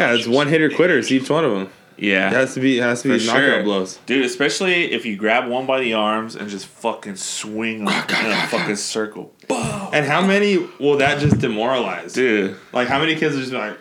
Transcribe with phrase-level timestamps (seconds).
[0.00, 1.68] Yeah, it's one hitter quitters each one of them.
[1.96, 3.62] Yeah, It has to be it has to be For knockout sure.
[3.62, 3.98] blows.
[4.06, 8.30] Dude, especially if you grab one by the arms and just fucking swing them in
[8.30, 9.34] a fucking circle.
[9.50, 12.14] And how many will that just demoralize?
[12.14, 13.76] Dude, Like how many kids are just like,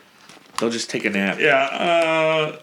[0.58, 1.38] they'll just take a nap.
[1.40, 2.60] yeah, uh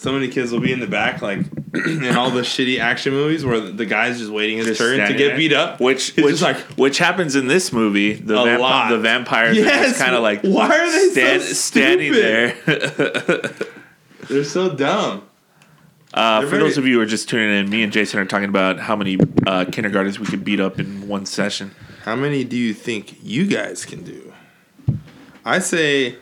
[0.00, 1.40] so many kids will be in the back, like
[1.74, 5.14] in all the shitty action movies where the guy's just waiting his Just turn to
[5.14, 5.78] get beat up.
[5.78, 8.14] Which which like, which happens in this movie.
[8.14, 8.90] The A vamp- lot.
[8.90, 12.54] the vampires are yes, just kind of like why are they stand, so standing there.
[14.28, 15.24] They're so dumb.
[16.14, 18.20] Uh, They're for very- those of you who are just tuning in, me and Jason
[18.20, 21.74] are talking about how many uh, kindergartens we could beat up in one session.
[22.04, 24.32] How many do you think you guys can do?
[25.44, 26.16] I say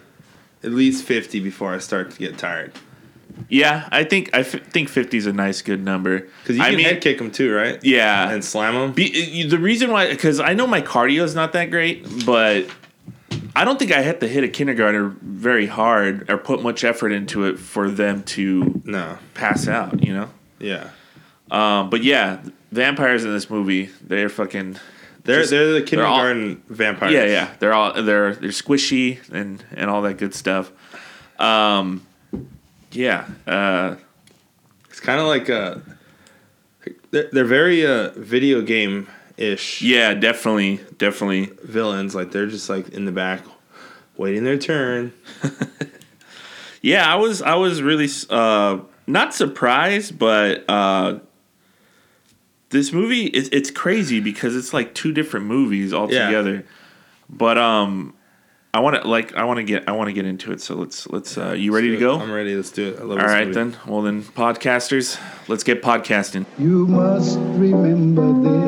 [0.64, 2.72] at least fifty before I start to get tired.
[3.48, 6.26] Yeah, I think I f- think fifty is a nice good number.
[6.42, 7.78] Because you I can mean, head kick them too, right?
[7.84, 8.92] yeah, And slam them.
[8.92, 12.66] Be, the reason why, because I know my cardio is not that great, but
[13.56, 17.12] I don't think I had to hit a kindergartner very hard or put much effort
[17.12, 19.18] into it for them to No.
[19.34, 20.02] pass out.
[20.04, 20.30] You know.
[20.58, 20.88] Yeah.
[21.50, 22.40] Um, but yeah,
[22.72, 24.76] vampires in this movie, they're fucking.
[25.24, 27.12] They're Just- they're the they're all- kindergarten vampires.
[27.12, 30.70] Yeah, yeah, they're all they're they're squishy and and all that good stuff.
[31.38, 32.02] Um,
[32.92, 33.96] yeah, uh,
[34.90, 35.76] It's kind of like uh
[37.10, 41.46] they're, they're very uh video game ish yeah, definitely, definitely.
[41.62, 42.14] villains.
[42.14, 43.42] Like they're just like in the back
[44.16, 45.12] waiting their turn.
[46.80, 51.18] Yeah, I was I was really uh, not surprised, but uh,
[52.70, 56.64] this movie it's it's crazy because it's like two different movies altogether.
[57.28, 58.14] But um,
[58.74, 60.60] I want to like I want to get I want to get into it.
[60.60, 61.38] So let's let's.
[61.38, 62.20] Uh, you ready to go?
[62.20, 62.54] I'm ready.
[62.54, 63.00] Let's do it.
[63.00, 63.70] I love All this right movie.
[63.70, 63.76] then.
[63.86, 66.44] Well then, podcasters, let's get podcasting.
[66.58, 68.58] You must remember this.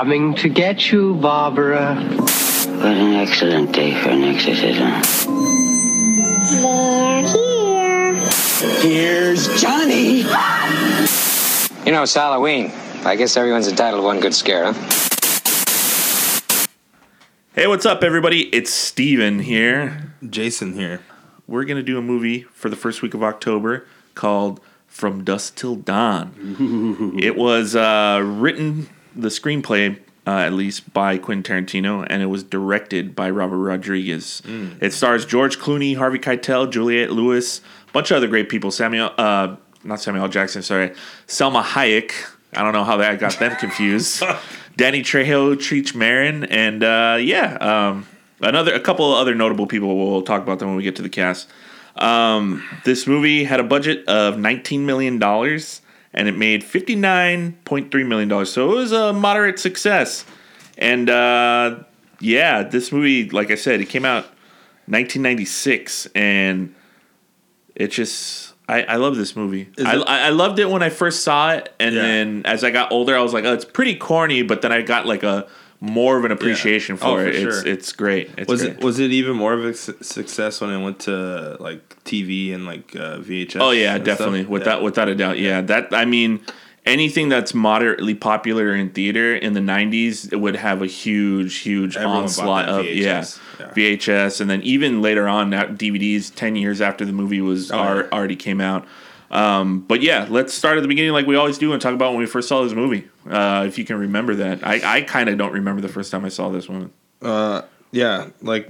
[0.00, 1.94] Coming to get you, Barbara.
[1.94, 4.88] What an excellent day for an exorcism.
[6.62, 8.14] They're here.
[8.80, 10.20] Here's Johnny!
[11.84, 12.72] You know, it's Halloween.
[13.04, 16.66] I guess everyone's entitled to one good scare, huh?
[17.52, 18.44] Hey, what's up, everybody?
[18.54, 20.14] It's Steven here.
[20.26, 21.02] Jason here.
[21.46, 25.76] We're gonna do a movie for the first week of October called From Dusk Till
[25.76, 27.12] Dawn.
[27.22, 32.42] It was uh, written, the screenplay uh, at least, by Quentin Tarantino, and it was
[32.44, 34.42] directed by Robert Rodriguez.
[34.80, 38.70] It stars George Clooney, Harvey Keitel, Juliette Lewis, a bunch of other great people.
[38.70, 40.90] Samuel, uh, not Samuel Jackson, sorry,
[41.26, 42.12] Salma Hayek.
[42.54, 44.22] I don't know how that got them confused.
[44.76, 48.06] Danny Trejo, Cheech Marin, and uh, yeah, um,
[48.40, 49.96] another a couple of other notable people.
[49.96, 51.48] We'll talk about them when we get to the cast.
[51.96, 55.18] Um, this movie had a budget of $19 million
[56.12, 58.46] and it made $59.3 million.
[58.46, 60.24] So it was a moderate success.
[60.78, 61.80] And uh,
[62.20, 64.24] yeah, this movie, like I said, it came out
[64.86, 66.74] 1996 and
[67.74, 68.54] it just.
[68.68, 69.68] I, I love this movie.
[69.84, 72.02] I, it- I I loved it when I first saw it, and Yeah.
[72.02, 74.80] then as I got older, I was like, "Oh, it's pretty corny," but then I
[74.82, 75.48] got like a
[75.80, 77.34] more of an appreciation for Oh, for it.
[77.34, 77.66] It's sure.
[77.66, 78.30] it's great.
[78.38, 78.76] It's Was great.
[78.76, 82.54] it was it even more of a su- success when it went to like TV
[82.54, 83.60] and like uh, VHS?
[83.60, 84.18] Oh yeah, and stuff?
[84.18, 84.44] definitely.
[84.46, 84.84] Without Yeah.
[84.84, 85.38] without a doubt.
[85.38, 85.60] Yeah.
[85.60, 86.40] That I mean
[86.86, 91.94] anything that's moderately popular in theater in the 90s it would have a huge huge
[91.96, 93.40] Everyone onslaught of yeah, VHS.
[93.60, 93.66] Yeah.
[93.74, 97.96] VHS and then even later on DVDs 10 years after the movie was Oh, ar-
[98.04, 98.08] yeah.
[98.12, 98.86] already came out.
[99.30, 102.10] Um, but yeah, let's start at the beginning like we always do and talk about
[102.12, 103.06] when we first saw this movie.
[103.28, 104.66] Uh, if you can remember that.
[104.66, 106.90] I, I kind of don't remember the first time I saw this one.
[107.22, 107.62] Uh,
[107.92, 108.68] yeah, like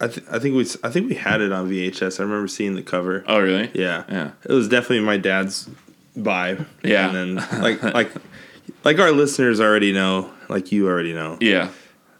[0.00, 2.20] I th- I think we I think we had it on VHS.
[2.20, 3.22] I remember seeing the cover.
[3.26, 3.70] Oh really?
[3.74, 4.30] Yeah, Yeah.
[4.48, 5.68] It was definitely my dad's
[6.16, 6.58] buy.
[6.82, 7.08] Yeah.
[7.14, 8.10] and then like like
[8.84, 11.36] like our listeners already know, like you already know.
[11.40, 11.70] Yeah.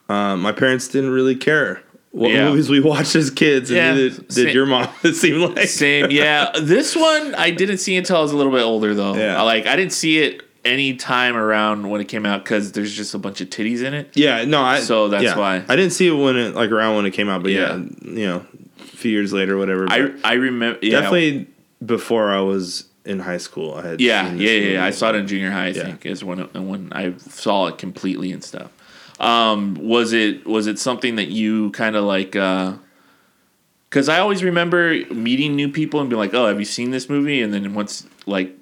[0.08, 2.48] Um, my parents didn't really care what Yeah.
[2.50, 3.94] movies we watched as kids, and Yeah.
[3.94, 4.88] neither did your mom.
[5.04, 6.50] It seemed like Same, yeah.
[6.60, 9.15] This one I didn't see until I was a little bit older, though.
[9.15, 9.38] Yeah.
[9.41, 12.95] I, Like I didn't see it any time around when it came out because there's
[12.95, 14.16] just a bunch of titties in it.
[14.16, 14.80] Yeah, no, I.
[14.80, 15.36] So that's yeah.
[15.36, 15.65] why.
[15.68, 17.84] I didn't see it when it like around when it came out, but yeah, Yeah.
[18.03, 18.47] you know,
[18.78, 19.86] a few years later, whatever.
[19.91, 21.47] I I remember yeah, definitely
[21.84, 23.74] before I was in high school.
[23.74, 24.84] I had Yeah, yeah, yeah, yeah.
[24.84, 25.68] I saw it in junior high.
[25.68, 28.71] I think is when it, when I saw it completely and stuff.
[29.18, 32.33] Um, was it was it something that you kind of like?
[32.33, 37.09] Because I always remember meeting new people and being like, "Oh, have you seen this
[37.09, 38.56] movie?" And then once like.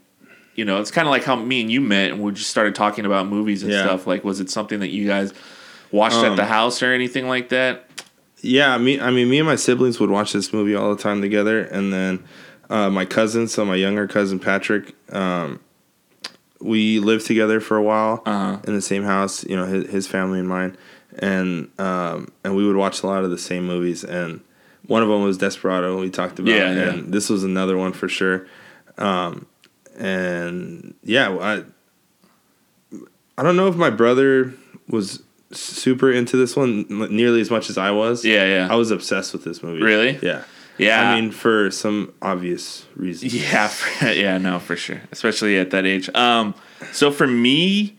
[0.59, 2.75] You know, it's kind of like how me and you met, and we just started
[2.75, 3.85] talking about movies and Yeah.
[3.85, 4.09] stuff.
[4.09, 5.33] Like, was it something that you guys
[5.93, 7.89] watched at the Um, house or anything like that?
[8.41, 8.99] Yeah, me.
[8.99, 11.93] I mean, me and my siblings would watch this movie all the time together, and
[11.93, 12.25] then
[12.69, 15.61] uh, my cousin, so my younger cousin Patrick, um,
[16.61, 18.59] we lived together for a while Uh-huh.
[18.67, 19.45] in the same house.
[19.45, 20.77] You know, his, his family and mine,
[21.21, 24.03] and um, and we would watch a lot of the same movies.
[24.03, 24.41] And
[24.89, 26.01] one of them was Desperado.
[26.01, 26.91] We talked about, Yeah, yeah.
[26.91, 28.49] and this was another one for sure.
[28.97, 29.47] Um,
[29.99, 31.65] and yeah, I
[33.37, 34.55] I don't know if my brother
[34.89, 38.25] was super into this one nearly as much as I was.
[38.25, 38.69] Yeah, yeah.
[38.71, 39.83] I was obsessed with this movie.
[39.83, 40.19] Really?
[40.23, 40.45] Yeah.
[40.79, 41.11] Yeah.
[41.11, 43.35] I mean, for some obvious reasons.
[43.51, 46.09] Yeah, for, yeah, no, for sure, especially at that age.
[46.15, 46.55] Um,
[46.93, 47.99] so for me,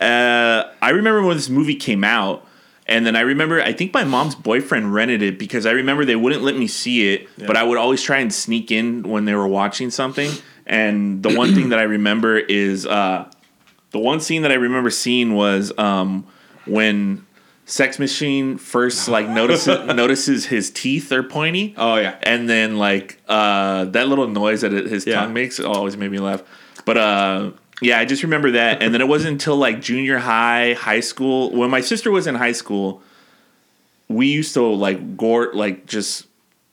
[0.00, 2.46] uh, I remember when this movie came out,
[2.86, 6.16] and then I remember I think my mom's boyfriend rented it because I remember they
[6.16, 9.34] wouldn't let me see it, but I would always try and sneak in when they
[9.34, 10.30] were watching something.
[10.66, 13.30] And the one thing that I remember is uh,
[13.90, 16.26] the one scene that I remember seeing was um,
[16.66, 17.26] when
[17.66, 21.74] Sex Machine first like notices notices his teeth are pointy.
[21.76, 22.16] Oh, yeah.
[22.22, 25.20] and then like uh, that little noise that his Yeah.
[25.20, 26.42] tongue makes always made me laugh.
[26.84, 27.50] But uh,
[27.80, 28.82] yeah, I just remember that.
[28.82, 32.34] And then it wasn't until like junior high, high school when my sister was in
[32.36, 33.02] high school.
[34.08, 36.26] We used to like gore like just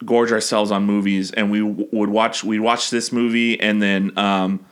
[0.06, 4.18] gorge ourselves on movies, and we w- would watch we'd watch this movie, and then
[4.18, 4.66] um,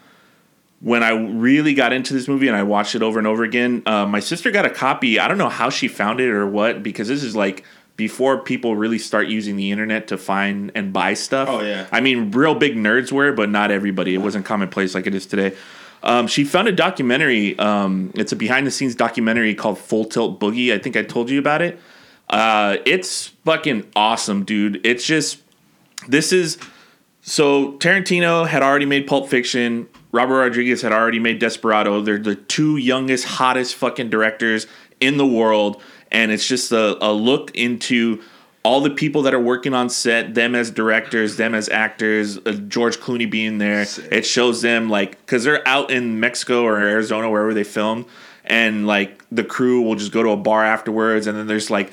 [0.79, 3.83] when I really got into this movie and I watched it over and over again,
[3.85, 5.19] uh, my sister got a copy.
[5.19, 7.63] I don't know how she found it or what because this is like
[7.95, 11.49] before people really start using the internet to find and buy stuff.
[11.49, 11.87] Oh, yeah.
[11.91, 14.13] I mean, real big nerds were, but not everybody.
[14.13, 15.55] It wasn't commonplace like it is today.
[16.03, 17.57] Um, she found a documentary.
[17.57, 20.71] Um, it's a behind the scenes documentary called Full Tilt Boogie.
[20.71, 21.79] I think I told you about it.
[22.29, 24.85] Uh, it's fucking awesome, dude.
[24.85, 25.41] It's just
[26.07, 26.57] this is
[27.21, 29.87] so Tarantino had already made Pulp Fiction.
[30.11, 32.01] Robert Rodriguez had already made Desperado.
[32.01, 34.67] They're the two youngest, hottest fucking directors
[34.99, 35.81] in the world,
[36.11, 38.21] and it's just a, a look into
[38.63, 42.51] all the people that are working on set, them as directors, them as actors, uh,
[42.67, 43.85] George Clooney being there.
[44.11, 48.05] It shows them like because they're out in Mexico or Arizona, wherever they filmed,
[48.43, 51.91] and like the crew will just go to a bar afterwards, and then there's like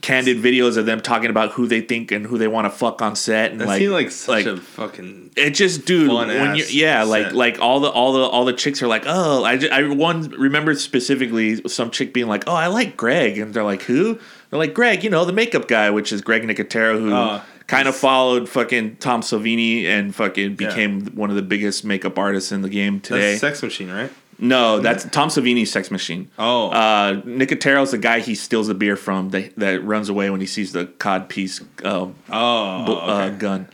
[0.00, 3.02] candid videos of them talking about who they think and who they want to fuck
[3.02, 5.30] on set and That like like such like a fucking.
[5.36, 7.34] it just dude when you yeah like set.
[7.34, 10.28] like all the all the all the chicks are like oh I, ju- I one
[10.30, 14.18] remember specifically some chick being like oh I like Greg and they're like who
[14.50, 17.42] they're like Greg you know the makeup guy which is Greg Nicotero who Oh.
[17.66, 20.68] kind of followed fucking Tom Savini and fucking Yeah.
[20.68, 24.10] became one of the biggest makeup artists in the game today That's Sex Machine, right?
[24.40, 26.68] No that's Tom Savini's Sex Machine Oh.
[26.70, 30.46] uh, Nicotero's the guy he steals the beer from that, that runs away when he
[30.46, 32.84] sees the cod piece uh, Oh.
[32.86, 33.68] bu- uh, gun.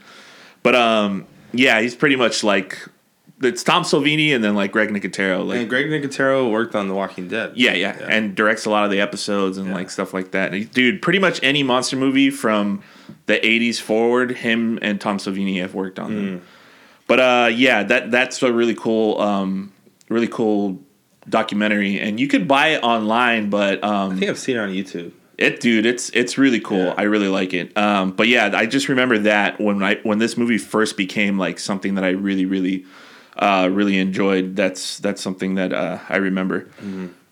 [0.63, 2.79] But um, yeah, he's pretty much like
[3.41, 5.45] it's Tom Savini and then like Greg Nicotero.
[5.45, 7.51] Like and Greg Nicotero worked on The Walking Dead.
[7.55, 10.53] yeah, yeah, and directs a lot of the episodes and like stuff like that.
[10.53, 12.81] He- dude, pretty much any monster movie from
[13.27, 16.41] the '80s forward, him and Tom Savini have worked on them.
[17.07, 19.71] But uh, yeah, that that's a really cool, um,
[20.09, 20.79] really cool
[21.27, 23.49] documentary, and you could buy it online.
[23.49, 25.11] But um, I think I've seen it on YouTube.
[25.37, 26.85] it, dude, it's it's really cool.
[26.85, 26.95] Yeah.
[26.97, 27.77] I really like it.
[27.77, 31.59] Um, but yeah, I just remember that when I when this movie first became like
[31.59, 32.85] something that I really, really,
[33.37, 34.55] uh, really enjoyed.
[34.55, 36.69] That's that's something that uh, I remember.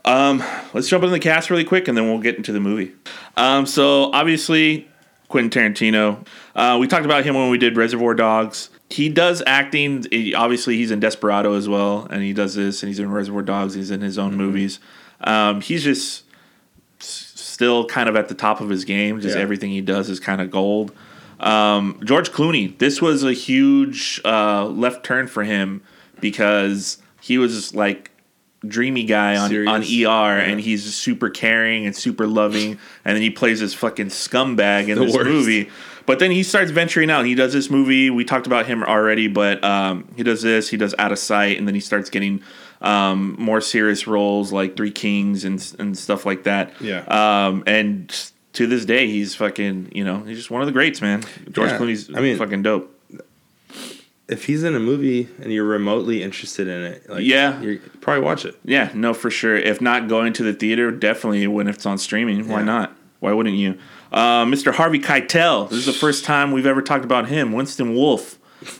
[0.05, 0.43] Um,
[0.73, 2.91] let's jump into the cast really quick, and then we'll get into the movie.
[3.37, 4.89] Um, so obviously,
[5.29, 6.25] Quentin Tarantino.
[6.56, 8.69] Uh, we talked about him when we did Reservoir Dogs.
[8.94, 10.06] He does acting.
[10.12, 13.42] He- obviously, he's in Desperado as well, and he does this, and he's in Reservoir
[13.42, 13.73] Dogs.
[13.73, 14.80] He's in his own movies.
[15.21, 16.23] Um, he's just
[17.00, 19.19] still kind of at the top of his game.
[19.21, 19.42] Just Yeah.
[19.42, 20.92] everything he does is kind of gold.
[21.40, 25.81] Um, George Clooney, this was a huge uh, left turn for him
[26.21, 28.12] because he was like
[28.66, 29.69] dreamy guy on, Serious.
[29.69, 34.06] on ER and he's super caring and super loving and then he plays this fucking
[34.07, 35.30] scumbag in The this worst.
[35.30, 35.69] movie.
[36.06, 37.26] But then he starts venturing out.
[37.26, 38.10] He does this movie.
[38.10, 40.69] We talked about him already, but um, he does this.
[40.69, 42.42] He does Out of Sight, and then he starts getting
[42.81, 46.74] um, more serious roles like Three Kings and and stuff like that.
[46.81, 47.00] Yeah.
[47.07, 48.10] Um, and
[48.54, 49.92] to this day, he's fucking.
[49.95, 51.24] You know, he's just one of the greats, man.
[51.52, 51.78] George Yeah.
[51.78, 52.10] Clooney's.
[52.14, 52.90] I mean- fucking dope.
[54.28, 57.60] If he's in a movie and you're remotely interested in it, like, Yeah.
[57.62, 58.56] you probably watch it.
[58.64, 59.56] Yeah, no, for sure.
[59.57, 62.48] If not going to the theater, definitely when it's on streaming.
[62.48, 62.66] Why Yeah.
[62.66, 62.98] not?
[63.19, 63.78] Why wouldn't you?
[64.13, 64.71] Uh, Mr.
[64.73, 65.69] Harvey Keitel.
[65.69, 67.51] This is the first time we've ever talked about him.
[67.51, 68.37] Winston Wolfe.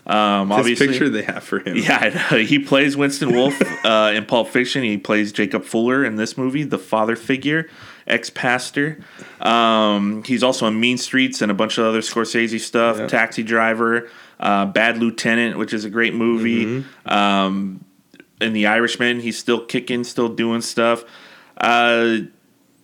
[0.07, 1.75] Um, This obviously, picture they have for him.
[1.75, 4.83] Yeah, he plays Winston Wolfe uh, in Pulp Fiction.
[4.83, 7.67] He plays Jacob Fuller in this movie, the father figure,
[8.07, 8.99] ex pastor.
[9.41, 12.97] Um, he's also in Mean Streets and a bunch of other Scorsese stuff.
[12.97, 13.07] Yeah.
[13.07, 14.09] Taxi Driver,
[14.39, 16.85] uh, Bad Lieutenant, which is a great movie.
[17.05, 17.83] Um,
[18.39, 21.03] in The Irishman, he's still kicking, still doing stuff.
[21.57, 22.17] Uh,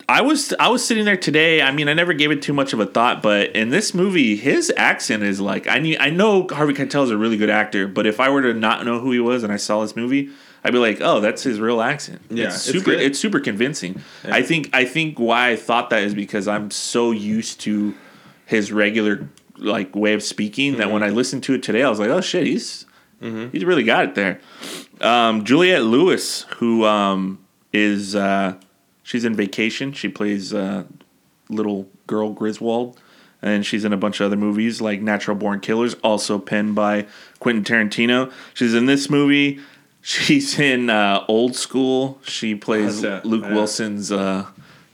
[0.10, 1.62] I was I was sitting there today.
[1.62, 4.36] I mean, I never gave it too much of a thought, but in this movie,
[4.36, 6.00] his accent is like I need.
[6.00, 8.86] I know Harvey Keitel is a really good actor, but if I were to not
[8.86, 10.32] know who he was and I saw this movie,
[10.64, 12.22] I'd be like, oh, that's his real accent.
[12.32, 12.86] Yeah, it's it's super.
[12.86, 13.02] good.
[13.02, 14.02] It's, super convincing.
[14.26, 14.72] I think.
[14.74, 17.94] I think why I thought that is because I'm so used to
[18.48, 20.94] his regular like way of speaking that Mm-hmm.
[20.94, 22.88] when I listened to it today, I was like, oh shit, he's
[23.22, 24.42] he's really got it there.
[25.02, 28.56] Um, Juliette Lewis, who um, is uh,
[29.10, 29.92] she's in Vacation.
[29.92, 30.84] She plays uh,
[31.50, 33.00] little girl Griswold,
[33.42, 37.08] and she's in a bunch of other movies like Natural Born Killers, also penned by
[37.40, 38.32] Quentin Tarantino.
[38.54, 39.60] She's in this movie.
[40.02, 42.20] She's in uh, Old School.
[42.24, 43.54] She plays That's Luke yeah.
[43.54, 44.46] Wilson's uh,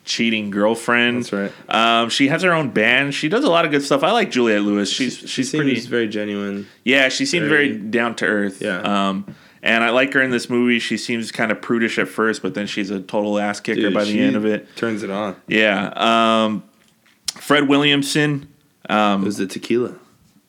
[0.03, 1.25] cheating girlfriend.
[1.25, 1.51] That's right.
[1.69, 3.13] Um, she has her own band.
[3.13, 4.03] She does a lot of good stuff.
[4.03, 4.89] I like Juliette Lewis.
[4.91, 5.79] She's She she's seems pretty.
[5.81, 6.67] very genuine.
[6.83, 8.63] Yeah, she seems very, Very- down to earth.
[8.63, 8.79] Yeah.
[8.79, 10.77] Um, and I like her in this movie.
[10.79, 13.93] She seems kind of prudish at first, but then she's a total ass kicker Dude,
[13.95, 14.73] by the end of it.
[14.75, 15.35] turns it on.
[15.47, 15.87] Yeah.
[15.95, 16.63] Um,
[17.33, 18.47] Fred Williamson.
[18.87, 19.95] It was the tequila,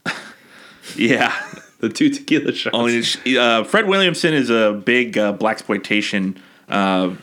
[0.97, 1.35] Yeah.
[1.81, 2.77] the two tequila shots.
[2.77, 3.03] Only
[3.39, 7.15] uh, Fred Williamson is a big uh, black exploitation uh,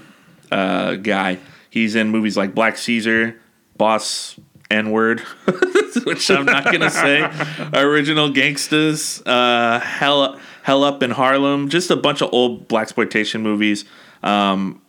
[0.52, 1.38] uh, guy.
[1.70, 3.40] He's in movies like Black Caesar,
[3.78, 4.40] Boss
[4.72, 5.20] N Word,
[6.06, 7.30] which I'm not gonna say.
[7.74, 13.42] Original Gangsters, uh, Hell Hell Up in Harlem, just a bunch of old black exploitation
[13.42, 13.86] movies.
[14.24, 14.82] Um,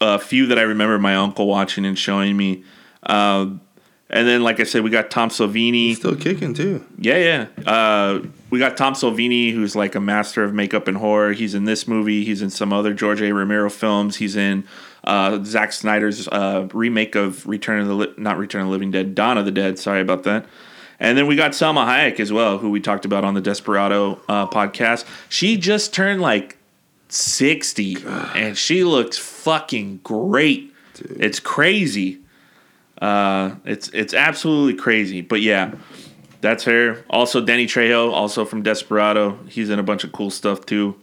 [0.00, 2.64] a few that I remember my uncle watching and showing me.
[3.04, 3.60] Um,
[4.10, 5.94] and then, like I said, we got Tom Savini.
[5.94, 6.84] Still kicking too.
[6.98, 7.70] Yeah, yeah.
[7.70, 11.32] Uh, we got Tom Savini, who's like a master of makeup and horror.
[11.32, 12.24] He's in this movie.
[12.24, 13.32] He's in some other George A.
[13.32, 14.16] Romero films.
[14.16, 14.64] He's in
[15.04, 18.90] uh, Zack Snyder's uh, remake of Return of the Li- not Return of the Living
[18.90, 19.78] Dead, Dawn of the Dead.
[19.78, 20.46] Sorry about that.
[21.02, 24.20] And then we got Salma Hayek as well, who we talked about on the Desperado
[24.28, 25.04] uh, podcast.
[25.28, 26.56] She just turned like
[27.08, 30.72] sixty, and she looks fucking great.
[31.00, 32.20] It's crazy.
[33.00, 35.22] Uh, it's it's absolutely crazy.
[35.22, 35.74] But yeah,
[36.40, 37.04] that's her.
[37.10, 39.40] Also, Danny Trejo, also from Desperado.
[39.48, 40.94] He's in a bunch of cool stuff too.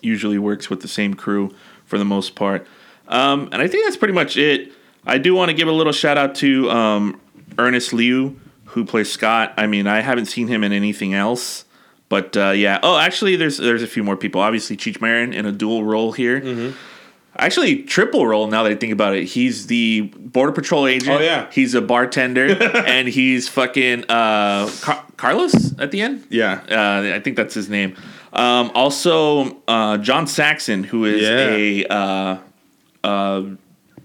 [0.00, 2.66] Usually works with the same crew for the most part.
[3.06, 4.72] Um, and I think that's pretty much it.
[5.06, 7.20] I do want to give a little shout out to um,
[7.56, 8.40] Ernest Liu,
[8.72, 9.54] who plays Scott.
[9.56, 11.64] I mean, I haven't seen him in anything else.
[12.08, 12.78] But uh, yeah.
[12.82, 14.40] Oh, actually, there's there's a few more people.
[14.42, 16.74] Obviously, Cheech Marin in a dual role here.
[17.38, 18.46] Actually, triple role.
[18.48, 21.18] Now that I think about it, he's the border patrol agent.
[21.18, 21.46] Oh, yeah.
[21.50, 26.26] he's a bartender, and he's fucking uh, Car- Carlos at the end.
[26.28, 26.60] Yeah.
[26.70, 27.96] Uh, I think that's his name.
[28.34, 31.48] Um, also, uh, John Saxon, who is Yeah.
[31.48, 32.38] a uh,
[33.02, 33.42] uh,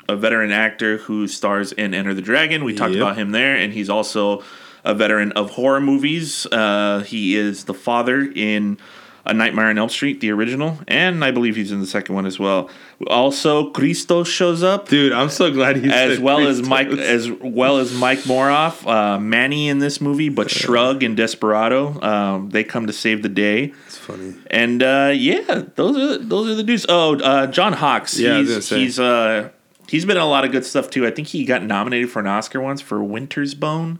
[0.09, 2.63] a veteran actor who stars in Enter the Dragon.
[2.63, 3.01] We talked Yep.
[3.01, 4.43] about him there, and he's also
[4.85, 6.45] a veteran of horror movies.
[6.51, 8.77] Uh, he is the father in
[9.25, 12.25] A Nightmare on Elm Street, the original, and I believe he's in the second one
[12.25, 12.69] as well.
[13.07, 17.77] Also, Christo shows up Dude, I'm so glad he's as well as Mike as well
[17.79, 22.87] as Mike Moroff, uh, Manny in this movie, but Shrug and Desperado, um, they come
[22.87, 23.73] to save the day.
[23.87, 24.33] It's funny.
[24.49, 26.85] And uh, yeah, those are those are the dudes.
[26.87, 28.17] Oh, uh, John Hawkes.
[28.17, 29.49] Yeah, he's he's uh
[29.89, 31.05] he's been in a lot of good stuff too.
[31.05, 33.99] I think he got nominated for an Oscar once for Winter's Bone,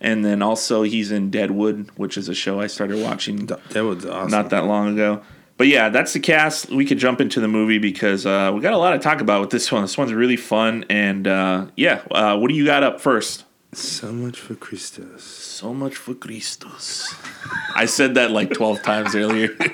[0.00, 4.30] and then also he's in Deadwood, which is a show I started watching was awesome.
[4.30, 5.22] not that long ago.
[5.56, 6.70] But yeah, that's the cast.
[6.70, 9.42] We could jump into the movie because uh, we got a lot to talk about
[9.42, 9.82] with this one.
[9.82, 13.44] This one's really fun, and uh, yeah, uh, what do you got up first?
[13.72, 15.22] So much for Christos.
[15.22, 17.14] So much for Christos.
[17.76, 19.54] I said that like twelve times earlier.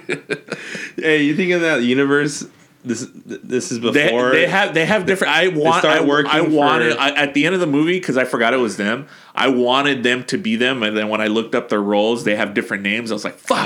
[0.97, 2.47] Hey, you think of that universe?
[2.87, 5.35] This this is before they, they have they have different.
[5.35, 5.81] I want.
[5.81, 8.25] start I, working I wanted for- I, at the end of the movie because I
[8.25, 9.09] forgot it was them.
[9.35, 12.37] I wanted them to be them, and then when I looked up their roles, they
[12.37, 13.11] have different names.
[13.11, 13.59] I was like, "Fuck!"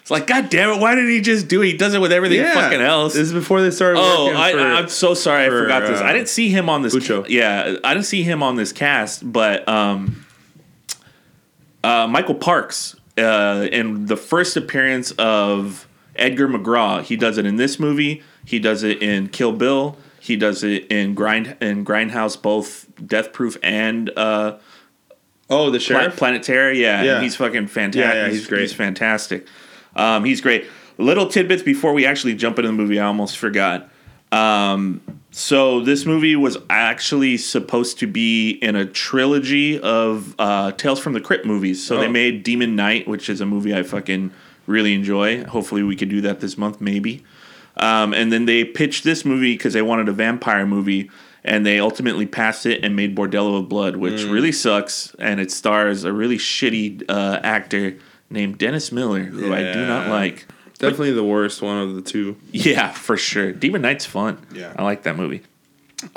[0.00, 0.80] It's like, "God damn it!
[0.80, 1.66] Why didn't he just do it?
[1.66, 2.52] He does it with everything yeah.
[2.52, 4.00] fucking else." This is before they started.
[4.00, 5.46] Oh, working I, I'm so sorry.
[5.46, 6.00] I for, forgot this.
[6.00, 6.96] uh, I didn't see him on this.
[6.96, 7.24] Ucho.
[7.28, 10.26] Yeah, I didn't see him on this cast, but um,
[11.84, 17.02] uh, Michael Parks uh, in the first appearance of Edgar McGraw.
[17.02, 18.24] He does it in this movie.
[18.44, 19.96] He does it in Kill Bill.
[20.20, 24.58] He does it in Grind in Grindhouse, both Death Proof and uh,
[25.50, 26.16] oh the sheriff.
[26.16, 26.72] Planet Terror.
[26.72, 27.20] Yeah, Yeah.
[27.20, 28.14] he's fucking fantastic.
[28.14, 28.60] Yeah, yeah, he's great.
[28.62, 29.46] He's fantastic.
[29.96, 30.66] Um, he's great.
[30.98, 33.00] Little tidbits before we actually jump into the movie.
[33.00, 33.88] I almost forgot.
[34.30, 41.00] Um, so this movie was actually supposed to be in a trilogy of uh, Tales
[41.00, 41.84] from the Crypt movies.
[41.84, 42.10] So they Oh.
[42.10, 44.30] made Demon Knight, which is a movie I fucking
[44.66, 45.44] really enjoy.
[45.44, 47.24] Hopefully we could do that this month, maybe.
[47.76, 51.10] Um, and then they pitched this movie because they wanted a vampire movie,
[51.44, 54.32] and they ultimately passed it and made Bordello of Blood, which Mm.
[54.32, 55.14] really sucks.
[55.18, 57.96] And it stars a really shitty uh, actor
[58.30, 60.46] named Dennis Miller, who I do not like.
[60.78, 62.36] Definitely the worst one of the two.
[62.52, 63.52] Yeah, for sure.
[63.52, 64.38] Demon Knight's fun.
[64.54, 64.72] Yeah.
[64.76, 65.42] I like that movie.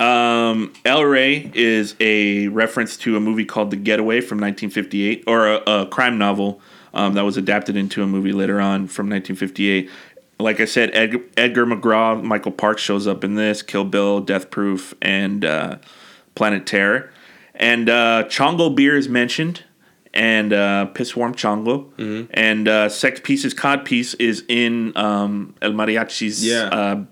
[0.00, 5.46] Um, El Rey is a reference to a movie called The Getaway from 1958, or
[5.46, 6.60] a, a crime novel
[6.92, 9.88] um, that was adapted into a movie later on from 1958.
[10.38, 14.50] Like I said, Ed, Edgar McGraw, Michael Parks shows up in this, Kill Bill, Death
[14.50, 15.76] Proof, and uh,
[16.34, 17.10] Planet Terror.
[17.54, 19.64] And uh, Chango beer is mentioned,
[20.12, 22.28] and uh, Piss Warm Chango.
[22.34, 26.64] And uh, Sex Pieces Cod Piece is in um, El Mariachi's Yeah.
[26.68, 27.04] uh,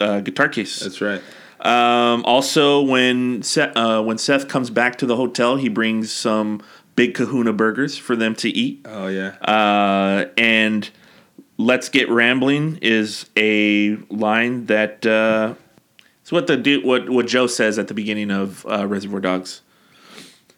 [0.00, 0.78] uh, guitar case.
[0.80, 1.20] That's right.
[1.60, 6.60] Um, also, when Seth, uh, when Seth comes back to the hotel, he brings some
[6.96, 8.84] big Kahuna burgers for them to eat.
[8.84, 9.30] Oh yeah.
[9.40, 10.90] Uh, and
[11.62, 15.54] "Let's get rambling" is a line that uh,
[16.22, 19.62] it's what the dude, what what Joe says at the beginning of uh, Reservoir Dogs.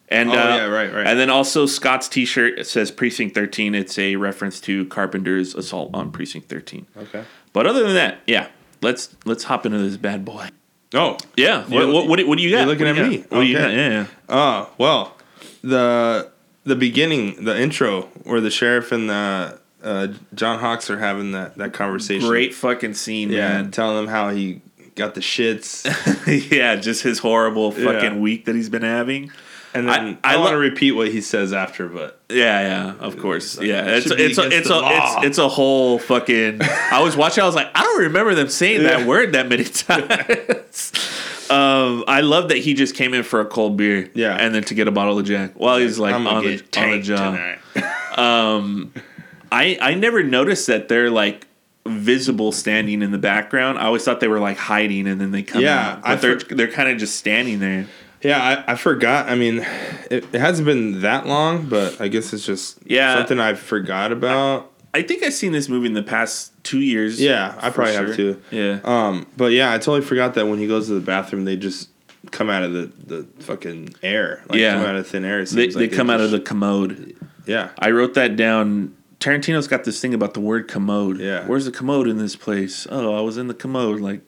[0.07, 1.07] And Oh, uh, yeah, right, right.
[1.07, 3.73] And then also Scott's T-shirt says Precinct 13.
[3.73, 6.85] It's a reference to Carpenter's assault on Precinct 13.
[6.95, 7.23] okay.
[7.53, 8.49] But other than that, yeah,
[8.83, 10.49] let's let's hop into this bad boy.
[10.93, 11.17] Oh.
[11.35, 11.63] Yeah.
[11.65, 12.59] What, what, what, do- what do you got?
[12.59, 13.17] you're looking at me.
[13.17, 13.31] got?
[13.31, 13.65] What do you Okay.
[13.65, 13.73] got?
[13.73, 14.05] Yeah, yeah.
[14.29, 15.17] Oh well,
[15.63, 16.29] the
[16.65, 21.57] the beginning, the intro, where the sheriff and the uh, John Hawkes are having that
[21.57, 22.27] that conversation.
[22.27, 23.71] Great fucking scene, Yeah, man.
[23.71, 24.61] telling him how he
[24.95, 25.85] got the shits,
[26.51, 28.17] yeah, just his horrible fucking Yeah.
[28.17, 29.31] week that he's been having.
[29.73, 32.61] and then I- I, I want to lo- repeat what he says after, but Yeah,
[32.61, 33.57] yeah, of course.
[33.57, 35.17] like, Yeah, it it's it's a, it's a law.
[35.17, 36.61] it's, it's a whole fucking.
[36.61, 37.43] I was watching.
[37.43, 40.93] I was like, I don't remember them saying that word that many times.
[41.49, 44.09] um, I love that he just came in for a cold beer.
[44.13, 44.35] Yeah.
[44.39, 47.01] and then to get a bottle of Jack while he's like on the, on the
[47.01, 47.35] job.
[47.35, 49.01] tonight.
[49.51, 51.47] I I never noticed that they're like
[51.87, 53.77] visible standing in the background.
[53.77, 56.01] I always thought they were like hiding and then they come Yeah, out.
[56.01, 57.85] But I they're for- they're kind of just standing there.
[58.21, 59.29] Yeah, I, I forgot.
[59.29, 59.59] I mean,
[60.09, 63.15] it, it hasn't been that long, but I guess it's just Yeah.
[63.17, 64.71] something I forgot about.
[64.95, 67.21] I think I've seen this movie in the past two years.
[67.21, 68.07] Yeah, I probably sure.
[68.07, 68.41] have too.
[68.49, 68.79] Yeah.
[68.83, 71.89] Um, but yeah, I totally forgot that when he goes to the bathroom, they just
[72.31, 74.41] come out of the, the fucking air.
[74.49, 74.73] Like, Yeah.
[74.77, 75.39] come out of thin air.
[75.41, 77.15] It they seems they like come out of the commode.
[77.45, 77.69] yeah.
[77.77, 78.94] I wrote that down.
[79.19, 81.19] Tarantino's got this thing about the word commode.
[81.19, 81.45] Yeah.
[81.45, 82.85] Where's the commode in this place?
[82.89, 84.21] Oh, I was in the commode like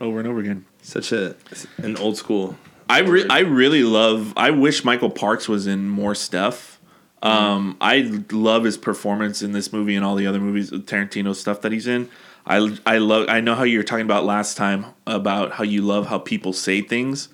[0.00, 0.64] over and over again.
[0.82, 1.36] Such a
[1.78, 2.56] an old school.
[2.88, 4.32] I re- I really love.
[4.36, 6.78] I wish Michael Parks was in more stuff.
[7.22, 11.62] Um, I love his performance in this movie and all the other movies, Tarantino stuff
[11.62, 12.10] that he's in.
[12.46, 13.30] I I love.
[13.30, 16.52] I know how you were talking about last time about how you love how people
[16.52, 17.30] say things.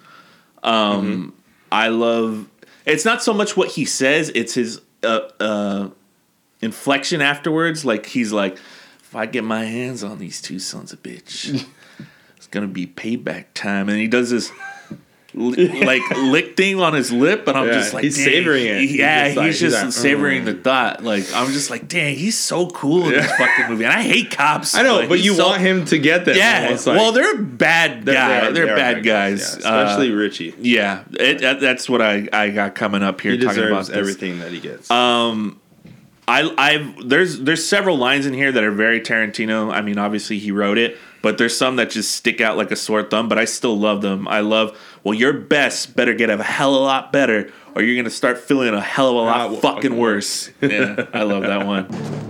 [0.63, 1.35] Um,
[1.73, 2.49] I love.
[2.87, 5.89] It's not so much what he says; it's his uh, uh,
[6.61, 7.85] inflection afterwards.
[7.85, 8.55] Like he's like,
[9.01, 11.65] "If I get my hands on these two sons of bitch,
[12.37, 14.51] it's gonna be payback time." And he does this
[15.33, 18.67] li- like lick thing on his lip, and I'm Yeah, just like, he's "Dang." savoring
[18.67, 18.81] it.
[18.81, 21.05] He's Yeah, just like- he's he's just like, savoring "Mm." the thought.
[21.05, 24.31] Like I'm just like, dang, he's so cool in this fucking movie, and I hate
[24.33, 24.75] cops.
[24.75, 26.35] I know, but he's you so- want him to get that.
[26.37, 28.55] Yeah, like- well, they're bad they're- guys.
[28.55, 30.55] They're, they are bad guys, yeah, especially Uh, Richie.
[30.61, 34.51] yeah, it, that's what I, I got coming up here He talking about everything that
[34.51, 34.91] he gets.
[36.29, 39.73] I I've there's there's several lines in here that are very Tarantino.
[39.73, 42.77] I mean, obviously he wrote it, but there's some that just stick out like a
[42.77, 43.29] sore thumb.
[43.29, 44.29] But I still love them.
[44.29, 44.79] I love.
[45.03, 48.39] Well, your best better get a hell of a lot better, or you're gonna start
[48.39, 50.51] feeling a hell of a lot Ah, fucking fucking worse.
[50.61, 52.27] yeah, I love that one.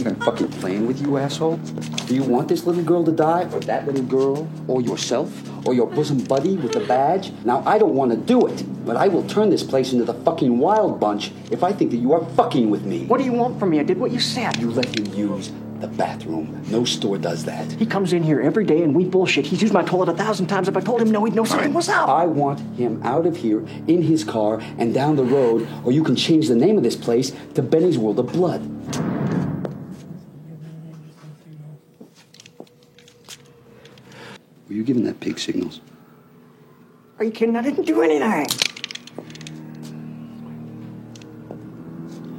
[0.00, 1.58] Think I'm fucking playing with you, asshole?
[2.06, 5.30] Do you want this little girl to die, or that little girl, or yourself,
[5.66, 7.32] or your bosom buddy with the badge?
[7.44, 10.14] Now, I don't want to do it, but I will turn this place into the
[10.14, 13.04] fucking wild bunch if I think that you are fucking with me.
[13.04, 13.78] What do you want from me?
[13.78, 14.56] I did what you said.
[14.56, 16.62] You let him use the bathroom.
[16.70, 17.70] No store does that.
[17.72, 19.44] He comes in here every day and we bullshit.
[19.44, 20.66] He's used my toilet a thousand times.
[20.66, 22.08] If I told him no, he'd know something was up.
[22.08, 26.02] I want him out of here in his car and down the road, or you
[26.02, 28.62] can change the name of this place to Benny's World of Blood.
[34.70, 35.80] Were you giving that pig signals?
[37.18, 37.56] Are you kidding?
[37.56, 38.46] I didn't do anything.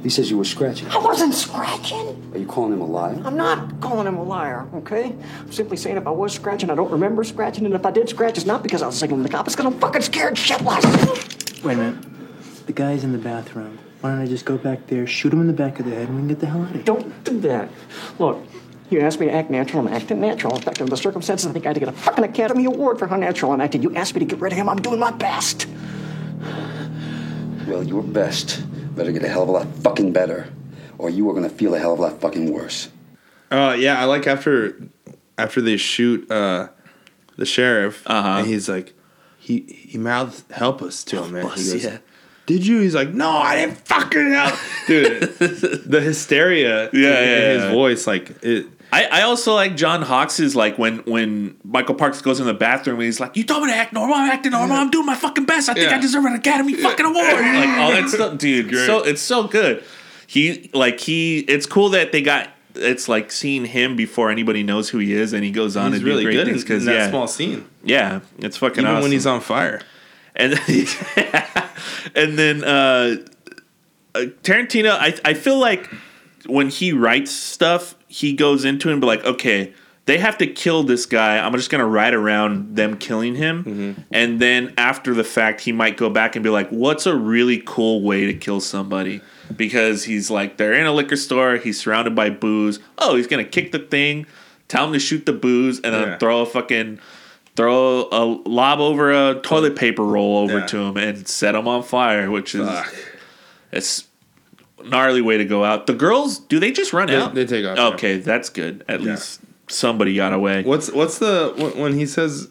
[0.02, 0.88] He says you were scratching.
[0.88, 2.30] I wasn't scratching.
[2.32, 3.20] Are you calling him a liar?
[3.22, 5.14] I'm not calling him a liar, okay?
[5.40, 8.08] I'm simply saying if I was scratching, I don't remember scratching, and if I did
[8.08, 11.62] scratch, it's not because I was signaling the cop, it's because I'm fucking scared shitless.
[11.62, 12.66] Wait a minute.
[12.66, 13.78] The guy's in the bathroom.
[14.00, 16.08] Why don't I just go back there, shoot him in the back of the head,
[16.08, 16.82] and we can get the hell out of here?
[16.82, 17.68] Don't do that.
[18.18, 18.42] Look,
[18.92, 20.54] you asked me to act natural, I'm acting natural.
[20.54, 22.98] In fact, under the circumstances, I think I had to get a fucking Academy Award
[22.98, 23.82] for how natural I'm acting.
[23.82, 25.66] You asked me to get rid of him, I'm doing my best.
[27.66, 28.62] Well, your best
[28.96, 30.48] better get a hell of a lot fucking better,
[30.98, 32.88] or you are gonna feel a hell of a lot fucking worse.
[33.50, 34.76] Uh, yeah, I like after
[35.38, 36.68] after they shoot uh,
[37.36, 38.38] the sheriff, Uh-huh.
[38.40, 38.94] and he's like,
[39.38, 41.46] he he mouthed "help us" to him, man.
[41.46, 41.98] us, he goes, yeah.
[42.46, 42.80] did you?
[42.80, 44.54] He's like, no, I didn't fucking help,
[44.86, 45.22] dude.
[45.38, 47.72] the hysteria, Yeah, in, yeah, in his yeah.
[47.72, 48.66] voice, like it.
[48.94, 52.96] I, I also like John Hawkes's like when when Michael Parks goes in the bathroom
[52.96, 54.14] and he's like, "You told me to act normal.
[54.14, 54.76] I'm acting normal.
[54.76, 55.70] I'm doing my fucking best.
[55.70, 55.96] I think Yeah.
[55.96, 58.68] I deserve an Academy fucking award." like all that stuff, dude.
[58.68, 58.84] Great.
[58.86, 59.82] So it's so good.
[60.26, 61.38] He like he.
[61.40, 62.50] It's cool that they got.
[62.74, 66.00] It's like seeing him before anybody knows who he is, and he goes on He's
[66.00, 68.82] and really great good in, things because in that yeah, small scene, yeah, it's fucking
[68.82, 69.02] even awesome.
[69.02, 69.80] when he's on fire.
[70.36, 70.52] and
[72.14, 73.16] and then uh,
[74.14, 75.90] uh, Tarantino, I I feel like
[76.46, 79.72] when he writes stuff, he goes into it and be like, okay,
[80.06, 81.38] they have to kill this guy.
[81.38, 84.00] I'm just gonna write around them killing him, mm-hmm.
[84.10, 87.62] and then after the fact, he might go back and be like, what's a really
[87.64, 89.20] cool way to kill somebody?
[89.56, 92.80] Because he's like, they're in a liquor store, he's surrounded by booze.
[92.98, 94.26] Oh, he's gonna kick the thing,
[94.66, 96.18] tell him to shoot the booze, and then Yeah.
[96.18, 96.98] throw a fucking
[97.54, 100.66] throw a lob over a toilet paper roll over Yeah.
[100.66, 102.68] to him and set him on fire, which is
[103.70, 104.04] it's
[104.86, 105.86] gnarly way to go out.
[105.86, 107.34] The girls, do they just run They- out?
[107.34, 107.86] they take off, yeah.
[107.88, 108.84] Okay, that's good.
[108.88, 109.12] At Yeah.
[109.12, 110.62] least somebody got away.
[110.62, 112.48] What's what's the when, he says,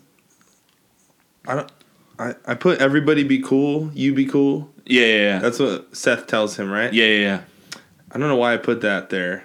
[1.48, 1.72] I don't.
[2.20, 4.72] I, I put everybody be cool, you be cool.
[4.86, 5.40] Yeah, yeah, yeah.
[5.40, 6.94] That's what Seth tells him, right?
[6.94, 7.42] yeah, yeah, yeah.
[8.12, 9.44] I don't know why I put that there.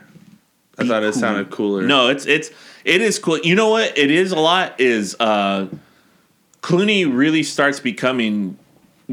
[0.79, 1.83] I thought it sounded cooler.
[1.83, 2.51] No, it's it's
[2.85, 3.39] it is cool.
[3.39, 3.97] You know what?
[3.97, 4.79] It is a lot.
[4.79, 5.69] Is uh,
[6.63, 8.59] Clooney really starts becoming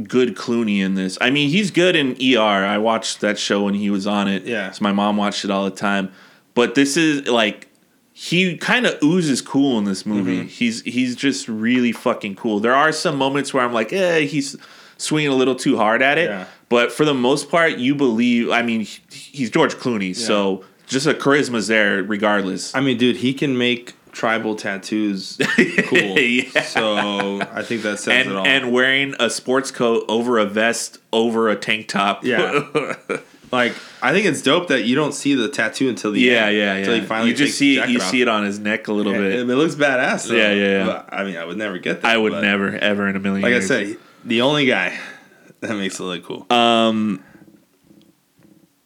[0.01, 1.17] good Clooney in this?
[1.21, 2.39] I mean, he's good in ER.
[2.39, 4.43] I watched that show when he was on it.
[4.43, 4.71] Yeah.
[4.71, 6.11] so my mom watched it all the time.
[6.55, 7.67] But this is like
[8.13, 10.39] he kind of oozes cool in this movie.
[10.39, 10.47] Mm-hmm.
[10.47, 12.59] He's he's just really fucking cool.
[12.59, 14.55] There are some moments where I'm like, eh, he's
[14.97, 16.29] swinging a little too hard at it.
[16.29, 16.45] Yeah.
[16.69, 18.49] But for the most part, you believe.
[18.49, 22.73] I mean, he's George Clooney, so just the charisma's there regardless.
[22.75, 25.37] I mean, dude, he can make tribal tattoos
[25.87, 26.19] cool.
[26.19, 26.61] Yeah.
[26.61, 28.47] So I think that says and it all.
[28.47, 32.23] and wearing a sports coat over a vest over a tank top.
[32.23, 32.69] Yeah.
[33.51, 36.57] like, I think it's dope that you don't see the tattoo until the yeah, end.
[36.57, 37.01] yeah, Until yeah.
[37.01, 39.13] he finally you just see the you jacket see it on his neck a little
[39.13, 39.33] And bit.
[39.33, 40.27] It, it looks badass.
[40.29, 40.35] Though.
[40.35, 40.85] Yeah, yeah, yeah.
[40.85, 42.07] But, I mean, I would never get that.
[42.07, 43.41] I would never ever in a million.
[43.41, 44.97] Like I said, the only guy
[45.61, 46.45] that makes it look cool.
[46.49, 47.23] Um,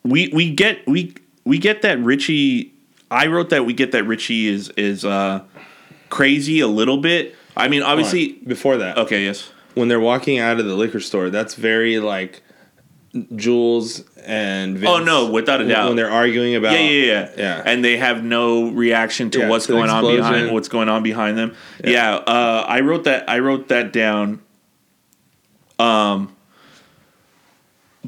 [0.04, 2.74] we we get we we get that Richie.
[3.10, 5.44] I wrote that we get that Richie is is uh,
[6.10, 7.36] crazy a little bit.
[7.56, 8.34] I mean, obviously.
[8.46, 9.26] before that, Okay.
[9.26, 9.50] Yes.
[9.74, 12.44] when they're walking out of the liquor store, that's very like
[13.36, 14.90] Jules and Vince.
[14.92, 15.88] Oh no, without a doubt.
[15.88, 17.64] When they're arguing about yeah, yeah, yeah, yeah.
[17.66, 20.22] And they have no reaction to Yeah, what's going on explosion.
[20.22, 21.56] behind what's going on behind them.
[21.84, 23.28] Yeah, uh, I wrote that.
[23.30, 24.42] I wrote that down.
[25.80, 26.36] Um,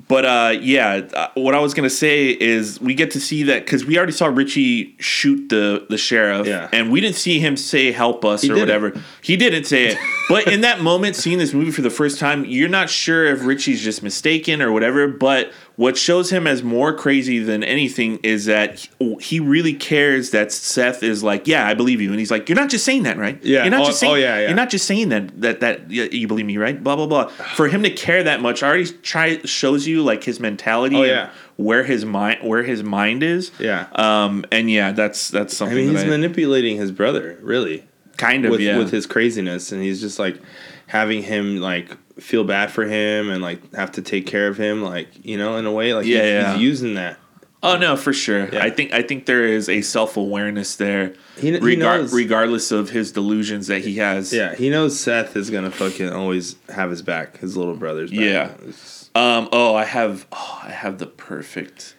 [0.08, 3.66] but uh, yeah, uh, what I was gonna say is we get to see that
[3.66, 6.70] because we already saw Richie shoot the the sheriff, Yeah.
[6.72, 8.60] and we didn't see him say "help us" or didn't.
[8.62, 9.02] whatever.
[9.22, 9.98] He didn't say it,
[10.30, 13.44] but in that moment, seeing this movie for the first time, you're not sure if
[13.44, 15.08] Richie's just mistaken or whatever.
[15.08, 20.32] But what shows him as more crazy than anything is that he, he really cares
[20.32, 23.04] that Seth is like, "Yeah, I believe you," and he's like, "You're not just saying
[23.04, 23.44] that, right?
[23.44, 23.64] Yeah.
[23.64, 24.48] you're not Oh- just saying, oh, yeah, yeah.
[24.48, 26.82] you're not just saying that that that you believe me, right?
[26.82, 27.28] Blah blah blah.
[27.56, 30.96] For him to care that much already try shows you like his mentality.
[30.96, 31.30] Oh, and yeah.
[31.56, 33.52] where his mind where his mind is.
[33.60, 33.88] Yeah.
[33.96, 34.46] Um.
[34.52, 35.78] And yeah, that's that's something.
[35.78, 37.86] I mean, he's I- manipulating his brother, really,
[38.20, 38.78] kind of with yeah.
[38.78, 40.38] with his craziness, and he's just like
[40.88, 44.84] having him like feel bad for him and like have to take care of him,
[44.84, 46.54] like you know, in a way, like Yeah, he's, yeah.
[46.54, 47.18] he's using that.
[47.62, 48.48] Oh no, for sure.
[48.54, 48.64] Yeah.
[48.64, 52.14] I think I think there is a self awareness there, He- he regar- knows.
[52.14, 54.32] regardless of his delusions that he has.
[54.32, 58.20] Yeah, he knows Seth is gonna fucking always have his back, his little brother's back.
[58.20, 58.52] Yeah.
[59.16, 59.50] Um.
[59.52, 60.26] Oh, I have.
[60.32, 61.96] Oh, I have the perfect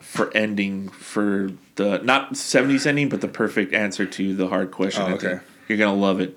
[0.00, 5.02] for ending for the not seventies ending, but the perfect answer to the hard question.
[5.02, 5.40] Oh, okay.
[5.72, 6.36] You're gonna love it.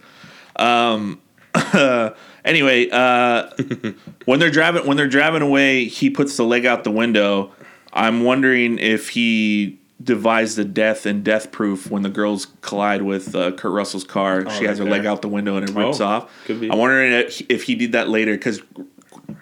[0.56, 1.22] Um.
[2.46, 3.50] anyway, uh,
[4.26, 7.52] when they're driving when they're driving away, he puts the leg out the window.
[7.94, 13.34] I'm wondering if he devised the death and death proof when the girls collide with
[13.34, 14.50] uh, Kurt Russell's car.
[14.52, 16.50] she has her leg out the window and it rips Oh, off.
[16.50, 18.62] I'm wondering if, if he did that later because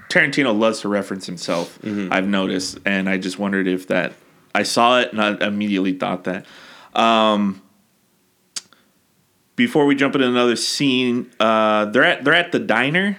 [0.10, 1.80] Tarantino loves to reference himself.
[1.82, 2.14] Mm-hmm.
[2.14, 4.14] I've noticed, and I just wondered if that.
[4.54, 6.46] I saw it and I immediately thought that.
[6.94, 7.60] Um,
[9.56, 13.18] before we jump into another scene, uh, they're at they're at the diner,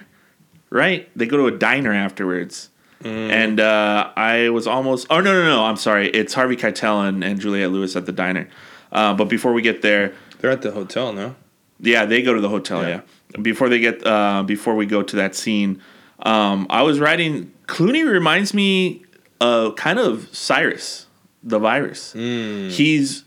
[0.69, 1.09] right?
[1.17, 2.69] They go to a diner afterwards,
[3.03, 3.29] Mm.
[3.29, 5.07] and uh, I was almost.
[5.09, 5.65] Oh no no no!
[5.65, 6.09] I'm sorry.
[6.09, 8.47] It's Harvey Keitel and, and Juliette Lewis at the diner.
[8.91, 11.35] Uh, but before we get there, They're at the hotel, no?
[11.79, 12.87] yeah, they go to the hotel.
[12.87, 13.01] Yeah.
[13.41, 15.81] Before they get, uh, before we go to that scene,
[16.19, 17.51] um, I was writing.
[17.67, 19.03] Clooney reminds me,
[19.41, 21.07] of kind of Cyrus,
[21.43, 22.13] the virus.
[22.13, 23.23] He's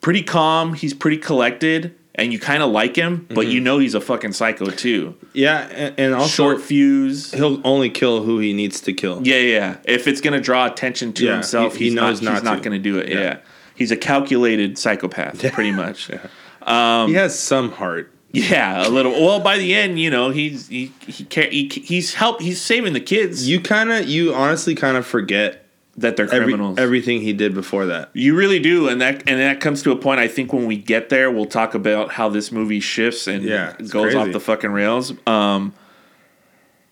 [0.00, 0.74] pretty calm.
[0.74, 3.50] He's pretty collected, and you kind of like him, but Mm-hmm.
[3.50, 5.14] you know he's a fucking psycho too.
[5.32, 7.32] Yeah, and, and also Short fuse.
[7.32, 9.20] he'll only kill who he needs to kill.
[9.26, 9.76] Yeah, yeah.
[9.84, 12.42] If it's gonna draw attention to Yeah, himself, he- he he's knows not, not he's
[12.44, 13.08] not gonna do it.
[13.08, 13.20] Yeah.
[13.20, 13.38] Yeah.
[13.74, 16.10] He's a calculated psychopath, pretty much.
[16.10, 18.12] Yeah, he has some heart.
[18.32, 19.12] Yeah, a little.
[19.12, 23.00] Well, by the end, you know, he's he he, he he's help he's saving the
[23.00, 25.64] kids You kind of, you honestly kind of forget
[25.98, 26.78] that they're every, criminals.
[26.78, 28.10] everything he did before that.
[28.12, 30.20] You really do, and that and that comes to a point.
[30.20, 33.74] I think when we get there, we'll talk about how this movie shifts and Yeah,
[33.78, 34.16] goes crazy.
[34.16, 35.12] off the fucking rails.
[35.26, 35.72] Um,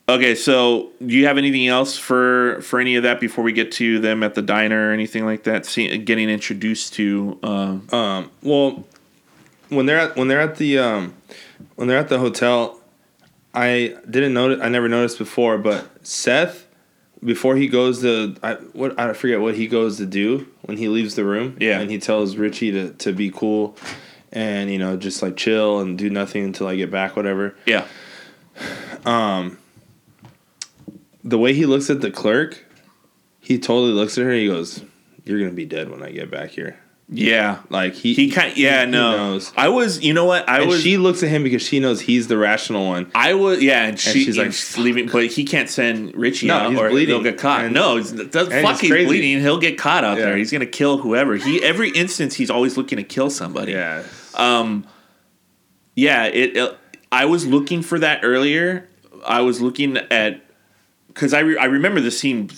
[0.09, 3.73] okay, so do you have anything else for for any of that before we get
[3.73, 5.67] to them at the diner or anything like that?
[5.67, 7.39] See, getting introduced to.
[7.43, 8.85] Um, Um, well,
[9.69, 11.15] when they're at when they're at the um,
[11.77, 12.81] when they're at the hotel,
[13.55, 14.61] I didn't notice.
[14.63, 16.66] I never noticed before, but Seth,
[17.27, 20.89] before he goes to I what I forget what he goes to do when he
[20.89, 21.57] leaves the room.
[21.61, 21.81] Yeah.
[21.81, 23.77] and he tells Richie to to be cool,
[24.33, 27.55] and you know just like chill and do nothing until I get back, whatever.
[27.67, 27.85] yeah,
[29.05, 29.59] Um.
[31.25, 32.65] The way he looks at the clerk,
[33.41, 34.31] he totally looks at her.
[34.31, 34.81] and He goes,
[35.25, 37.61] "You're gonna be dead when I get back here." Yeah.
[37.71, 38.57] Like he He kind.
[38.57, 39.39] Yeah, he no.
[39.57, 40.03] I was.
[40.03, 40.49] You know what?
[40.49, 40.83] I and was.
[40.83, 43.11] she looks at him because she knows he's the rational one.
[43.15, 46.49] I was, yeah, and, she, she's she's like, she's leaving, but he can't send Richie
[46.49, 47.15] No, out he's or bleeding.
[47.15, 47.65] he'll get caught.
[47.65, 49.07] And- no, it's, that's and fuck, he's he's crazy.
[49.07, 49.41] bleeding.
[49.41, 50.25] He'll get caught out Yeah.
[50.27, 50.37] there.
[50.37, 51.37] He's gonna kill whoever.
[51.37, 53.73] He every instance he's always looking to kill somebody.
[53.73, 54.03] Yeah.
[54.35, 54.87] Um,
[55.95, 56.25] yeah.
[56.25, 56.79] It, it-
[57.13, 58.89] I was looking for that earlier.
[59.25, 60.43] I was looking at
[61.09, 62.51] because I re, I remember the scene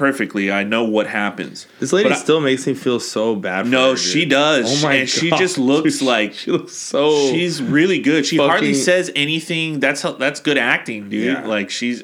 [0.00, 0.50] perfectly.
[0.50, 1.66] I know what happens.
[1.78, 3.66] This lady But I- still makes me feel so bad.
[3.66, 4.82] For No, her, she does.
[4.82, 7.28] Oh my and she just looks dude, like she looks so.
[7.30, 8.24] she's really good.
[8.24, 9.78] She hardly says anything.
[9.78, 11.26] That's how, that's good acting, dude.
[11.26, 11.46] Yeah.
[11.46, 12.02] Like she's,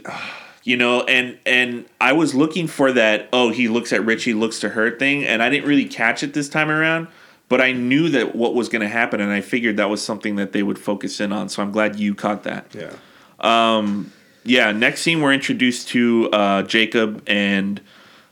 [0.62, 3.30] you know, and and I was looking for that.
[3.32, 6.34] Oh, he looks at Richie, looks to her thing, and I didn't really catch it
[6.34, 7.08] this time around.
[7.48, 10.36] But I knew that what was going to happen, and I figured that was something
[10.36, 11.48] that they would focus in on.
[11.48, 12.66] So I'm glad you caught that.
[12.74, 12.92] yeah.
[13.40, 14.12] Um,
[14.46, 14.72] Yeah.
[14.72, 17.80] Next scene, we're introduced to uh, Jacob and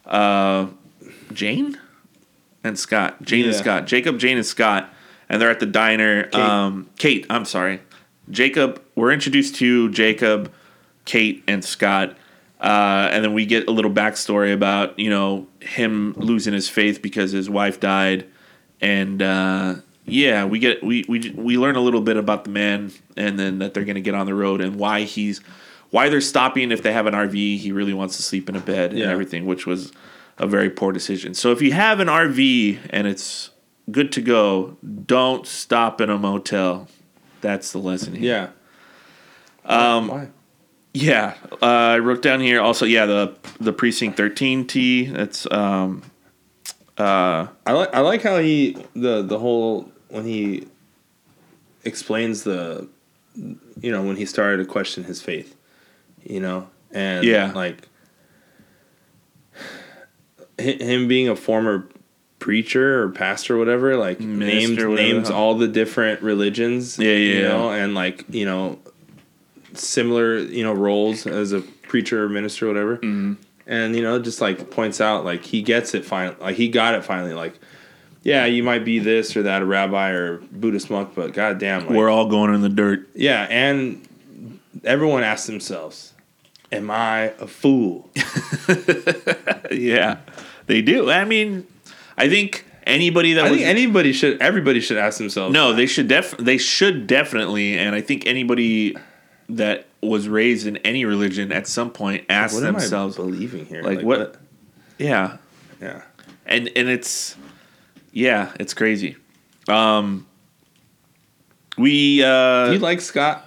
[0.07, 0.69] uh,
[1.33, 1.79] Jane
[2.63, 3.23] and Scott.
[3.23, 3.87] Jane and Scott.
[3.87, 4.93] Jacob, Jane, and Scott,
[5.29, 6.25] and they're at the diner.
[6.25, 6.35] Kate.
[6.35, 7.27] Um, Kate.
[7.29, 7.81] I'm sorry.
[8.31, 8.83] Jacob.
[8.95, 10.53] We're introduced to Jacob,
[11.05, 12.17] Kate, and Scott.
[12.61, 17.03] Uh, and then we get a little backstory about you know him losing his faith
[17.03, 18.27] because his wife died,
[18.81, 19.75] and uh,
[20.07, 23.59] yeah, we get we, we we learn a little bit about the man, and then
[23.59, 25.43] that they're gonna get on the road and why he's
[25.95, 27.59] why they're stopping if they have an RV.
[27.59, 29.93] He really wants to sleep in a bed and everything, which was
[30.39, 31.35] a very poor decision.
[31.35, 33.51] So if you have an RV and it's
[33.89, 34.77] good to go,
[35.07, 36.89] don't stop in a motel.
[37.43, 38.53] That's the lesson here.
[39.65, 39.95] Yeah.
[39.95, 40.09] Um.
[40.09, 40.29] Why?
[40.95, 42.87] Yeah, uh, I wrote down here also.
[42.87, 45.07] Yeah, the the precinct thirteen T.
[45.07, 46.03] That's um,
[46.99, 47.95] uh, I like.
[47.95, 50.67] I like how he the the whole when he
[51.85, 52.89] explains the,
[53.37, 55.57] you know, when he started to question his faith,
[56.25, 57.53] you know, and Yeah.
[57.55, 57.89] like
[60.59, 61.89] him being a former
[62.39, 64.95] preacher or pastor or whatever like Minister, named whatever.
[64.97, 67.49] names all the different religions Yeah, you yeah.
[67.49, 68.79] know and like you know
[69.73, 73.35] similar you know roles as a preacher or minister or whatever Mm-hmm.
[73.67, 76.95] and you know just like points out like he gets it finally like he got
[76.95, 77.59] it finally like
[78.23, 81.91] yeah you might be this or that a rabbi or buddhist monk but goddamn like,
[81.97, 83.09] we're all going in the dirt.
[83.15, 84.07] yeah and
[84.85, 86.13] everyone asks themselves
[86.77, 88.11] am i a fool?
[89.71, 90.19] Yeah,
[90.67, 91.11] they do.
[91.11, 91.67] I mean,
[92.17, 95.87] I think anybody that i was think anybody should everybody should ask themselves no, they
[95.87, 98.95] should def they should definitely, and I think anybody
[99.49, 103.83] that was raised in any religion at some point ask what themselves, believing here?
[103.83, 104.37] like, what-
[104.99, 105.39] yeah,
[105.81, 106.03] yeah.
[106.47, 107.37] And and it's
[108.13, 109.17] yeah, it's crazy.
[109.67, 110.27] Um,
[111.79, 113.44] we uh, do you like scott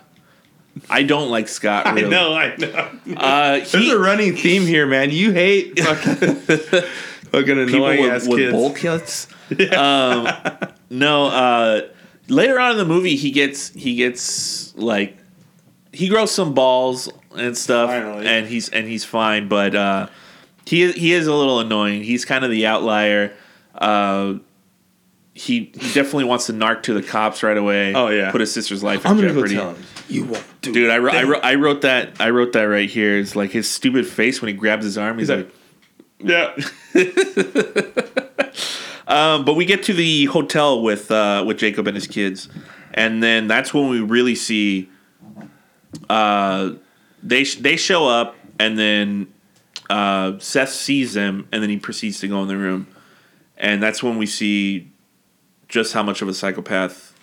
[0.90, 1.86] I don't like Scott.
[1.94, 2.06] Really.
[2.06, 5.12] i know i know Uh, There's he, a running theme here, man.
[5.12, 6.36] You hate fucking,
[7.32, 8.52] fucking annoying with, ass with kids.
[8.54, 9.28] bowl cuts.
[9.76, 10.28] Um,
[10.90, 11.82] no, uh,
[12.28, 15.18] later on in the movie, he gets he gets like
[15.94, 18.28] he grows some balls and stuff, Finally.
[18.28, 19.48] and he's and he's fine.
[19.48, 20.08] But uh,
[20.66, 22.04] he he is a little annoying.
[22.04, 23.34] He's kind of the outlier.
[23.74, 24.36] Uh,
[25.34, 27.94] he, he definitely wants to narc to the cops right away.
[27.94, 28.32] Oh, yeah.
[28.32, 29.54] put his sister's life in I'm gonna jeopardy.
[29.56, 29.84] go tell him.
[30.10, 32.90] You won't do Dude, I wrote, I wrote I wrote that I wrote that right
[32.90, 33.18] here.
[33.18, 35.18] It's like his stupid face when he grabs his arm.
[35.18, 35.54] He's, He's like, like,
[36.24, 36.56] yeah.
[39.08, 42.50] um, but we get to the hotel with uh, with Jacob and his kids,
[42.94, 44.90] and then that's when we really see.
[46.10, 46.72] Uh,
[47.22, 49.28] they sh- they show up, and then
[49.90, 52.88] uh, Seth sees them, and then he proceeds to go in the room,
[53.58, 54.90] and that's when we see
[55.68, 57.14] just how much of a psychopath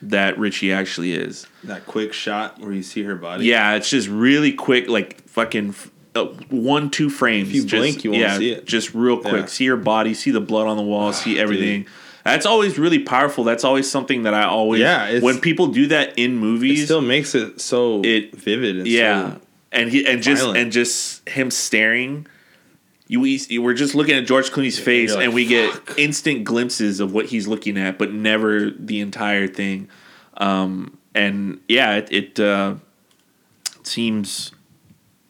[0.00, 1.46] that Richie actually is.
[1.64, 3.46] That quick shot where you see her body.
[3.46, 5.74] Yeah, it's just really quick, like fucking
[6.14, 7.48] uh, one two frames.
[7.48, 8.66] If you just, blink, you won't yeah, see it.
[8.66, 9.42] Just real quick, Yeah.
[9.42, 11.86] Ah, see her body, see the blood on the wall, see everything.
[12.24, 13.42] That's always really powerful.
[13.44, 17.00] That's always something that I always Yeah, when people do that in movies, It still
[17.00, 18.78] makes it so It- vivid.
[18.78, 19.40] And yeah, so-
[19.72, 20.58] and he and just violent.
[20.58, 22.26] and just him staring.
[23.08, 26.44] You we, we're just looking at George Clooney's face, you're like, and we get instant
[26.44, 29.88] glimpses of what he's looking at, but never the entire thing.
[30.36, 32.76] Um, and yeah, it, it uh,
[33.82, 34.52] seems.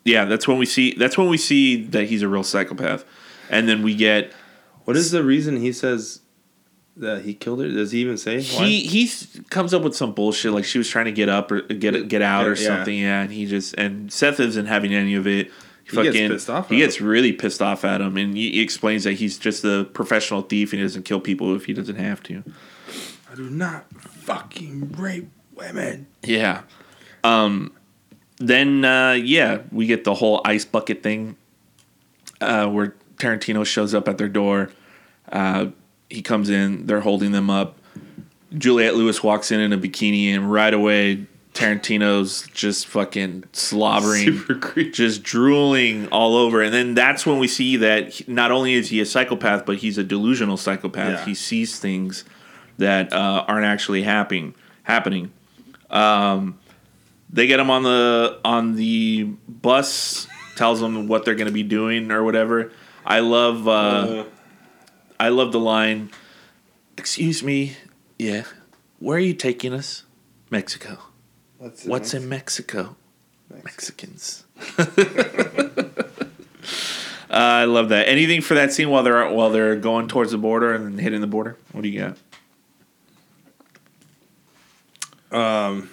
[0.05, 0.95] Yeah, that's when we see.
[0.95, 3.05] That's when we see that he's a real psychopath,
[3.49, 4.33] and then we get
[4.85, 6.21] what is the reason he says
[6.97, 7.69] that he killed her?
[7.69, 8.37] Does he even say?
[8.37, 8.65] why?
[8.67, 9.11] he he
[9.51, 12.23] comes up with some bullshit like she was trying to get up or get get
[12.23, 12.67] out or Yeah.
[12.67, 12.99] something.
[12.99, 15.51] Yeah, and he just and Seth isn't having any of it.
[15.85, 19.05] He gets pissed off He gets really pissed off at him, and he, he explains
[19.05, 22.23] that he's just a professional thief and he doesn't kill people if he doesn't have
[22.25, 22.43] to.
[23.31, 26.07] I do not fucking rape women.
[26.23, 26.63] Yeah.
[27.25, 27.73] Um.
[28.39, 31.37] Then uh, yeah, we get the whole ice bucket thing,
[32.41, 34.71] uh, where Tarantino shows up at their door.
[35.31, 35.67] Uh,
[36.11, 36.87] he comes in.
[36.87, 37.79] They're holding them up.
[38.57, 44.85] Juliette Lewis walks in in a bikini, and right away Tarantino's just fucking slobbering, Super
[44.85, 46.63] just drooling all over.
[46.63, 49.77] And then that's when we see that he- not only is he a psychopath, but
[49.77, 51.21] he's a delusional psychopath.
[51.21, 51.25] Yeah.
[51.25, 52.25] He sees things
[52.79, 54.55] that uh, aren't actually happening.
[54.85, 55.33] Happening.
[55.93, 56.59] Um,
[57.31, 60.27] they get him on the on the bus,
[60.57, 62.73] tells them what they're going to be doing or whatever.
[63.05, 64.25] I love uh,
[65.21, 66.11] I love the line.
[66.97, 67.77] Excuse me,
[68.19, 68.45] yeah.
[68.99, 70.05] Where are you taking us?
[70.51, 70.99] Mexico.
[71.59, 72.97] What's, What's in Mexico?
[73.63, 74.45] Mexicans.
[77.33, 78.09] Uh, I love that.
[78.09, 81.27] Anything for that scene while they're while they're going towards the border and hitting the
[81.27, 81.57] border?
[81.73, 82.19] What do you got?
[85.33, 85.91] Um,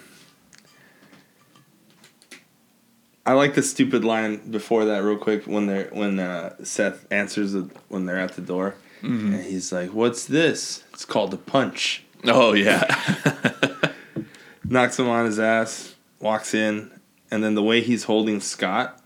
[3.26, 7.52] I like the stupid line before that real quick when they're when uh, Seth answers
[7.52, 9.32] the, when they're at the door Mm-hmm.
[9.32, 12.04] and he's like, "What's this?" It's called a punch.
[12.24, 12.84] Oh yeah,
[14.64, 16.90] Knocks him on his ass, walks in,
[17.30, 19.00] and then the way he's holding Scott.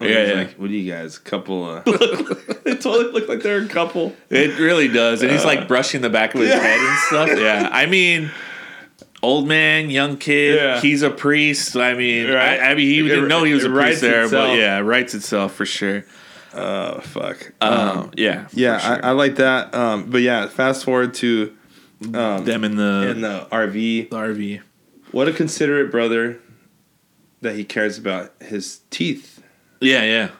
[0.00, 0.34] Yeah, he's yeah.
[0.34, 1.18] Like, what do you guys?
[1.18, 1.84] A couple of
[2.64, 4.12] they totally look like they're a couple.
[4.28, 7.28] It really does, and he's like brushing the back of his head and stuff.
[7.38, 8.32] Yeah, I mean,
[9.22, 10.56] old man, young kid.
[10.56, 10.80] Yeah.
[10.80, 11.76] He's a priest.
[11.76, 12.60] I mean, Right.
[12.60, 14.48] I, I mean, he It- didn't know he was a priest there, itself.
[14.50, 16.04] but yeah, it writes itself for sure.
[16.54, 17.52] oh fuck.
[17.60, 19.04] Um, yeah, yeah, sure.
[19.04, 19.74] I, I like that.
[19.74, 21.54] Um, but yeah, fast forward to
[22.14, 24.10] um, them in the, in the RV.
[24.10, 24.60] the RV.
[25.12, 26.38] What a considerate brother
[27.40, 29.42] that he cares about his teeth.
[29.80, 30.30] Yeah, yeah.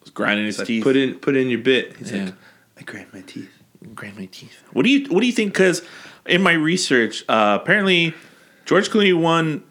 [0.00, 0.82] Was grinding his like, teeth.
[0.82, 1.96] put in put in your bit.
[1.96, 2.24] He's Yeah.
[2.26, 2.34] like,
[2.78, 3.50] I grind my teeth.
[3.94, 4.62] grind my teeth.
[4.72, 5.52] What do you What do you think?
[5.52, 5.82] Because
[6.26, 8.14] in my research, uh, apparently
[8.66, 9.62] George Clooney won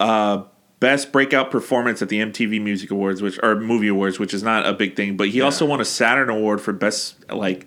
[0.00, 0.42] uh,
[0.80, 4.66] best breakout performance at the MTV Music Awards, which or Movie Awards, which is not
[4.66, 5.16] a big thing.
[5.16, 7.66] But he also won a Saturn Award for best like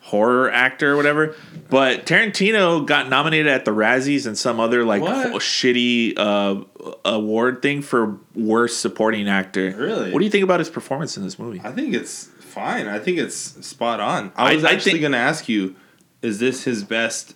[0.00, 1.34] horror actor or whatever.
[1.70, 6.64] But Tarantino got nominated at the Razzies and some other like ho- shitty uh,
[7.04, 9.70] award thing for worst supporting actor.
[9.76, 10.12] Really?
[10.12, 11.60] What do you think about his performance in this movie?
[11.64, 12.88] I think it's fine.
[12.88, 14.32] I think it's spot on.
[14.36, 15.76] I was I actually think- going to ask you,
[16.22, 17.34] is this his best,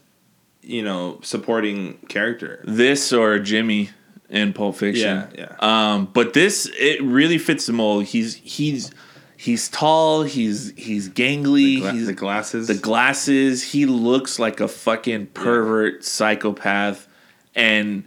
[0.63, 2.63] you know, supporting character?
[2.65, 3.91] this or Jimmy
[4.31, 5.29] in Pulp Fiction.
[5.37, 8.05] Yeah, Um, but this it really fits the mold.
[8.07, 8.91] He's he's
[9.37, 10.23] he's tall.
[10.25, 11.81] He's he's gangly.
[11.81, 12.67] Gla- he's the glasses.
[12.69, 13.63] the glasses.
[13.63, 17.07] He looks like a fucking pervert psychopath,
[17.55, 18.05] and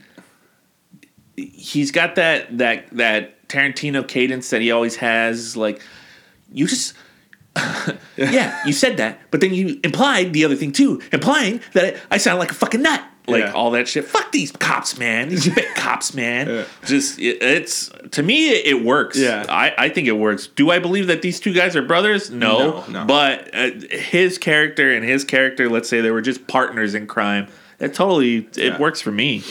[1.36, 5.56] he's got that that that Tarantino cadence that he always has.
[5.58, 5.82] Like
[6.52, 6.94] you just.
[8.18, 12.18] yeah, you said that, but then you implied the other thing too, implying that I
[12.18, 13.52] sound like a fucking nut, like Yeah.
[13.54, 14.06] all that shit.
[14.06, 15.30] Fuck these cops, man.
[15.30, 16.48] These big cops, man.
[16.48, 16.64] Yeah.
[16.86, 19.18] Just it, it's to me, it, it works.
[19.18, 19.46] Yeah.
[19.50, 20.48] I, I think it works.
[20.48, 22.30] Do I believe that these two guys are brothers?
[22.32, 23.06] No, No, no.
[23.06, 27.48] But uh, his character and his character, let's say they were just partners in crime.
[27.80, 28.78] It totally it Yeah.
[28.80, 29.44] works for me.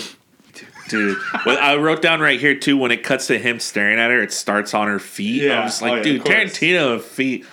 [0.89, 2.79] Dude, well, I wrote down right here too.
[2.79, 5.43] When it cuts to him staring at her, it starts on her feet.
[5.43, 5.61] Yeah.
[5.61, 6.25] I'm just Oh, like, yeah, dude.
[6.25, 7.45] Tarantino feet.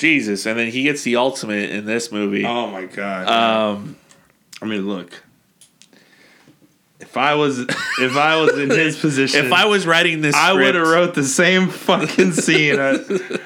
[0.00, 2.44] Jesus, and then he gets the ultimate in this movie.
[2.44, 3.28] oh my god.
[3.28, 3.96] Um,
[4.62, 5.22] I mean, look.
[6.98, 7.58] If I was
[8.00, 11.14] if I was in his position, if I was writing this, I would have wrote
[11.14, 12.78] the same fucking scene.
[12.80, 13.38] I-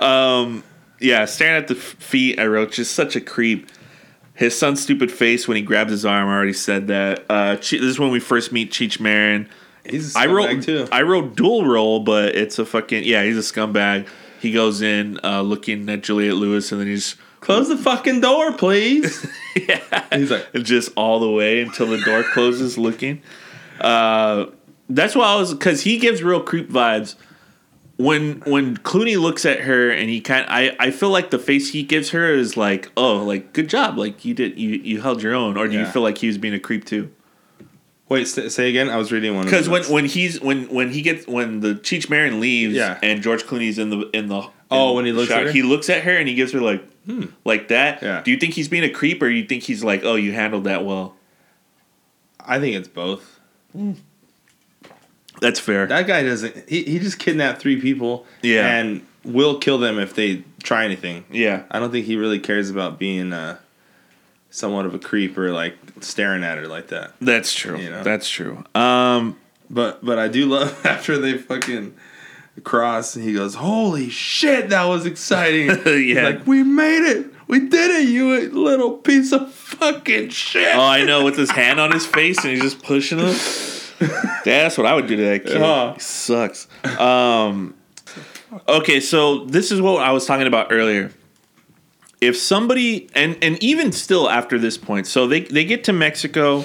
[1.00, 2.38] yeah, staring at the feet.
[2.38, 3.70] I wrote just such a creep.
[4.32, 6.28] His son's stupid face when he grabs his arm.
[6.28, 7.24] I already said that.
[7.28, 9.48] Uh, this is when we first meet Cheech Marin.
[9.84, 10.88] He's a I wrote scumbag, too.
[10.90, 13.22] I wrote dual role, but it's a fucking yeah.
[13.22, 14.08] He's a scumbag.
[14.44, 18.52] He goes in uh, looking at Juliette Lewis, and then he's close the fucking door,
[18.52, 19.26] please.
[19.56, 20.04] yeah.
[20.12, 23.22] He's like, just all the way until the door closes, looking.
[23.80, 24.46] Uh,
[24.90, 27.14] that's why I was because he gives real creep vibes.
[27.96, 31.70] When when Clooney looks at her and he kind, I I feel like the face
[31.70, 35.22] he gives her is like, oh, like good job, like you did, you you held
[35.22, 37.13] your own, or do you feel like he was being a creep too?
[38.08, 38.88] Wait, say, say again.
[38.90, 39.44] I was reading one.
[39.44, 42.98] Because when when he's when when he gets when the Cheech Marin leaves, Yeah.
[43.02, 45.52] and George Clooney's in the in the Oh, in when he looks at her?
[45.52, 48.02] he looks at her and he gives her like hmm, like that.
[48.02, 48.22] Yeah.
[48.22, 50.64] Do you think he's being a creep, or you think he's like, oh, you handled
[50.64, 51.14] that well?
[52.40, 53.40] I think it's both.
[55.40, 55.86] That's fair.
[55.86, 56.68] That guy doesn't.
[56.68, 58.26] He, he just kidnapped three people.
[58.42, 58.66] Yeah.
[58.78, 61.24] and will kill them if they try anything.
[61.30, 61.62] yeah.
[61.70, 63.56] I don't think he really cares about being uh,
[64.54, 67.12] somewhat of a creeper like staring at her like that.
[67.20, 67.76] That's true.
[67.76, 68.02] You know?
[68.04, 68.62] That's true.
[68.74, 69.36] Um,
[69.68, 71.94] But but I do love after they fucking
[72.62, 73.16] cross.
[73.16, 75.70] And he goes, "Holy shit, that was exciting!"
[76.06, 76.24] Yeah.
[76.28, 77.26] like we made it.
[77.48, 80.74] We did it, you little piece of fucking shit.
[80.74, 83.34] oh, I know, with his hand on his face and he's just pushing him.
[84.44, 85.94] That's what I would do to that kid.
[85.94, 86.68] He sucks.
[86.98, 87.74] Um,
[88.66, 91.10] okay, so this is what I was talking about earlier.
[92.24, 96.64] If somebody and and even still after this point, so they they get to Mexico.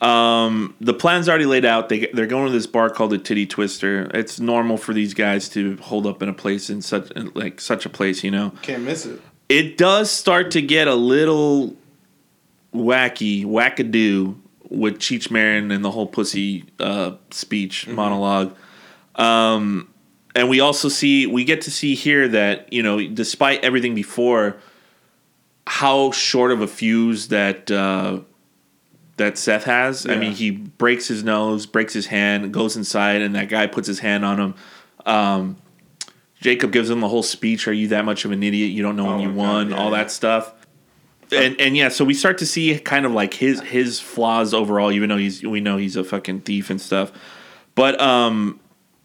[0.00, 1.90] Um, the plan's already laid out.
[1.90, 4.10] They they're going to this bar called the Titty Twister.
[4.14, 7.84] It's normal for these guys to hold up in a place in such like such
[7.84, 9.20] a place, you know Can't miss it.
[9.50, 11.76] it does start to get a little
[12.74, 14.36] wacky, wackadoo
[14.70, 18.56] with Cheech Marin and the whole pussy uh, speech monologue.
[19.16, 19.88] Um,
[20.34, 24.56] and we also see, we get to see here that, you know, despite everything before,
[25.72, 28.18] how short of a fuse that uh,
[29.18, 30.04] that Seth has.
[30.04, 33.86] I mean, he breaks his nose, breaks his hand, goes inside, and that guy puts
[33.86, 34.54] his hand on him.
[35.06, 35.56] Um,
[36.40, 37.68] Jacob gives him the whole speech.
[37.68, 38.72] Are you that much of an idiot?
[38.72, 39.70] You don't know when Oh you God, won.
[39.70, 39.98] yeah, all yeah.
[39.98, 40.52] that stuff.
[41.30, 44.90] And and yeah, so we start to see kind of like his his flaws overall,
[44.90, 47.12] even though he's we know he's a fucking thief and stuff.
[47.76, 48.58] But um,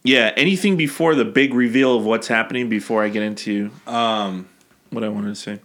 [0.03, 4.49] yeah, anything before the big reveal of what's happening before I get into Um,
[4.89, 5.59] what I wanted to say.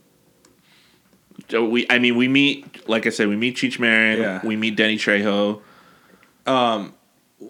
[1.53, 4.41] We, I mean, we meet, like I said, we meet Cheech Marin, Yeah.
[4.47, 5.61] we meet Danny Trejo.
[6.47, 6.95] um,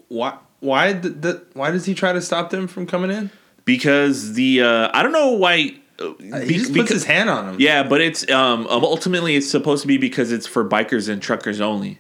[0.09, 3.31] why why did the, why does he try to stop them from coming in?
[3.65, 5.77] because the uh, I don't know why.
[6.01, 7.57] uh, He be- just puts because- his hand on him.
[7.59, 11.61] Yeah, but it's um ultimately it's supposed to be because it's for bikers and truckers
[11.61, 11.99] only.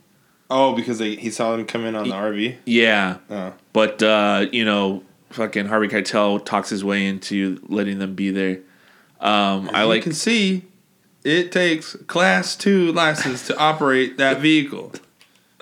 [0.52, 2.56] Oh, because they, he saw them come in on the RV.
[2.64, 3.52] Yeah, Oh.
[3.72, 8.58] but uh, you know, fucking Harvey Keitel talks his way into letting them be there.
[9.20, 10.64] Um, I you like can see
[11.24, 14.92] it takes class two license to operate that vehicle.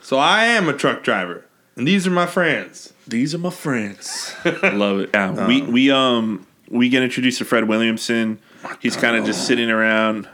[0.02, 1.44] So I am a truck driver,
[1.76, 2.92] and these are my friends.
[3.06, 4.34] These are my friends.
[4.62, 5.10] Love it.
[5.14, 8.40] Yeah, we we um we get introduced to Fred Williamson.
[8.80, 10.28] He's kind of just sitting around,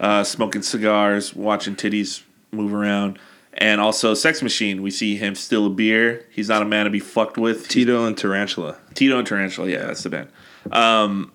[0.00, 3.18] uh, smoking cigars, watching titties move around,
[3.54, 4.82] and also Sex Machine.
[4.82, 6.24] We see him steal a beer.
[6.30, 7.68] He's not a man to be fucked with.
[7.68, 8.78] Tito and Tarantula.
[8.94, 9.68] Tito and Tarantula.
[9.68, 10.28] Yeah, that's the band.
[10.70, 11.32] Um,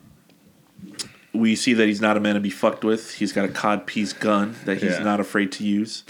[1.34, 3.16] we see that he's not a man to be fucked with.
[3.16, 5.04] He's got a cod piece gun that he's Yeah.
[5.04, 6.04] not afraid to use.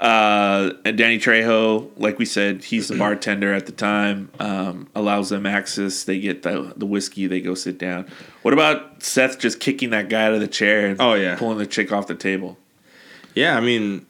[0.00, 4.30] Uh, and Danny Trejo, like we said, he's the bartender at the time.
[4.38, 6.04] Um, allows them access.
[6.04, 7.26] They get the the whiskey.
[7.26, 8.06] They go sit down.
[8.42, 11.34] What about Seth just kicking that guy out of the chair and Oh, yeah.
[11.36, 12.56] pulling the chick off the table?
[13.34, 14.06] Yeah, I mean,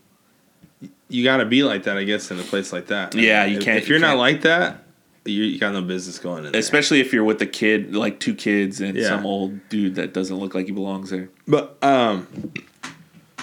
[1.09, 3.15] you got to be like that, I guess, in a place like that.
[3.15, 4.19] Yeah, you can't- If you're you not can't.
[4.19, 4.83] like that,
[5.25, 6.53] you, you got no business going in.
[6.53, 6.59] There.
[6.61, 9.09] Especially if you're with a kid, like two kids and Yeah.
[9.09, 11.29] some old dude that doesn't look like he belongs there.
[11.47, 12.27] But um,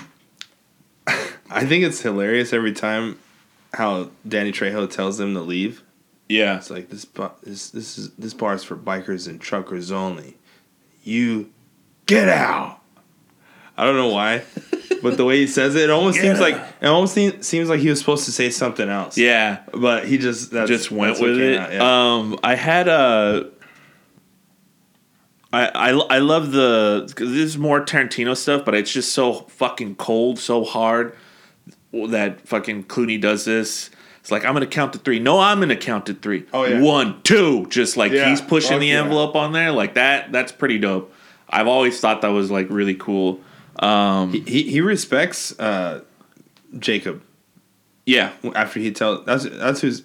[1.50, 3.20] I think it's hilarious every time
[3.74, 5.84] how Danny Trejo tells them to leave.
[6.28, 7.06] Yeah, It's like this
[7.44, 10.38] this this is this bar is for bikers and truckers only.
[11.04, 11.52] You
[12.08, 12.82] get out.
[13.78, 14.44] I don't know why,
[15.02, 17.80] but the way he says it, it almost seems like it almost seems, seems like
[17.80, 19.18] he was supposed to say something else.
[19.18, 19.64] yeah.
[19.74, 21.58] but he just just went with it.
[21.58, 22.14] out, yeah.
[22.16, 23.50] Um, I had a.
[25.52, 29.34] I, I, I love the because this is more Tarantino stuff, but it's just so
[29.34, 31.16] fucking cold, so hard
[31.94, 33.90] that fucking Clooney does this.
[34.20, 35.20] It's like I'm gonna count to three.
[35.20, 36.46] No, I'm gonna count to three.
[36.52, 36.82] Oh, yeah.
[36.82, 37.68] One, two.
[37.68, 39.04] Just like Yeah, he's pushing fuck the yeah.
[39.04, 40.32] envelope on there like that.
[40.32, 41.14] That's pretty dope.
[41.48, 43.40] I've always thought that was like really cool.
[43.80, 46.02] Um, he he respects uh,
[46.80, 47.22] Jacob
[48.06, 50.04] yeah, after he tells that's that's who's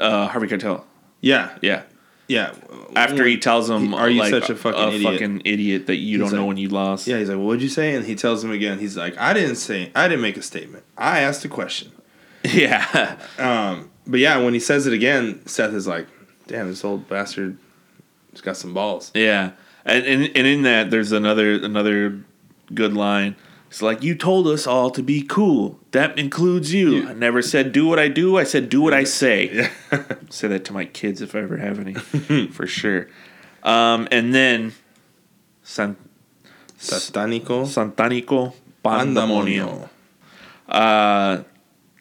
[0.00, 0.82] uh, Harvey Keitel.
[1.20, 1.82] yeah Yeah.
[2.28, 2.52] yeah
[2.96, 5.12] After he tells him, He- are you like, such a fucking idiot?
[5.12, 7.06] fucking idiot that you He's don't know when you lost?
[7.06, 8.78] Yeah, he's like, well, "What'd you say?" And he tells him again.
[8.80, 9.90] He's like, "I didn't say.
[9.94, 10.82] I didn't make a statement.
[10.98, 11.92] I asked a question."
[12.42, 13.16] Yeah.
[13.38, 16.06] Um, but yeah, when he says it again, Seth is like,
[16.48, 17.58] "Damn, this old bastard
[18.32, 19.52] has got some balls." Yeah,
[19.84, 22.24] and, and and in that there's another another
[22.74, 23.36] good line.
[23.68, 25.78] It's like you told us all to be cool.
[25.92, 27.08] That includes you.
[27.08, 28.36] I never said do what I do.
[28.36, 29.70] I said do what I say.
[30.28, 31.94] say that to my kids if I ever have any,
[32.48, 33.08] for sure.
[33.62, 34.72] Um, and then
[35.62, 35.96] San,
[36.80, 39.88] Satanico Santanico Pandemonium.
[40.68, 41.42] Uh,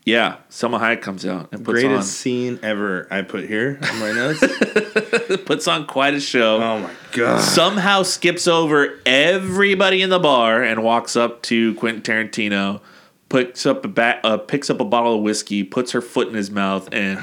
[0.10, 3.08] yeah, Salma Hayek comes out and puts Greatest scene ever.
[3.12, 4.42] I put here on my notes.
[4.44, 6.62] on puts on quite a show.
[6.62, 7.42] oh my god.
[7.42, 12.82] somehow skips over everybody in the bar and walks up to Quentin Tarantino,
[13.30, 16.50] picks up a uh, picks up a bottle of whiskey, puts her foot in his
[16.52, 17.20] mouth, and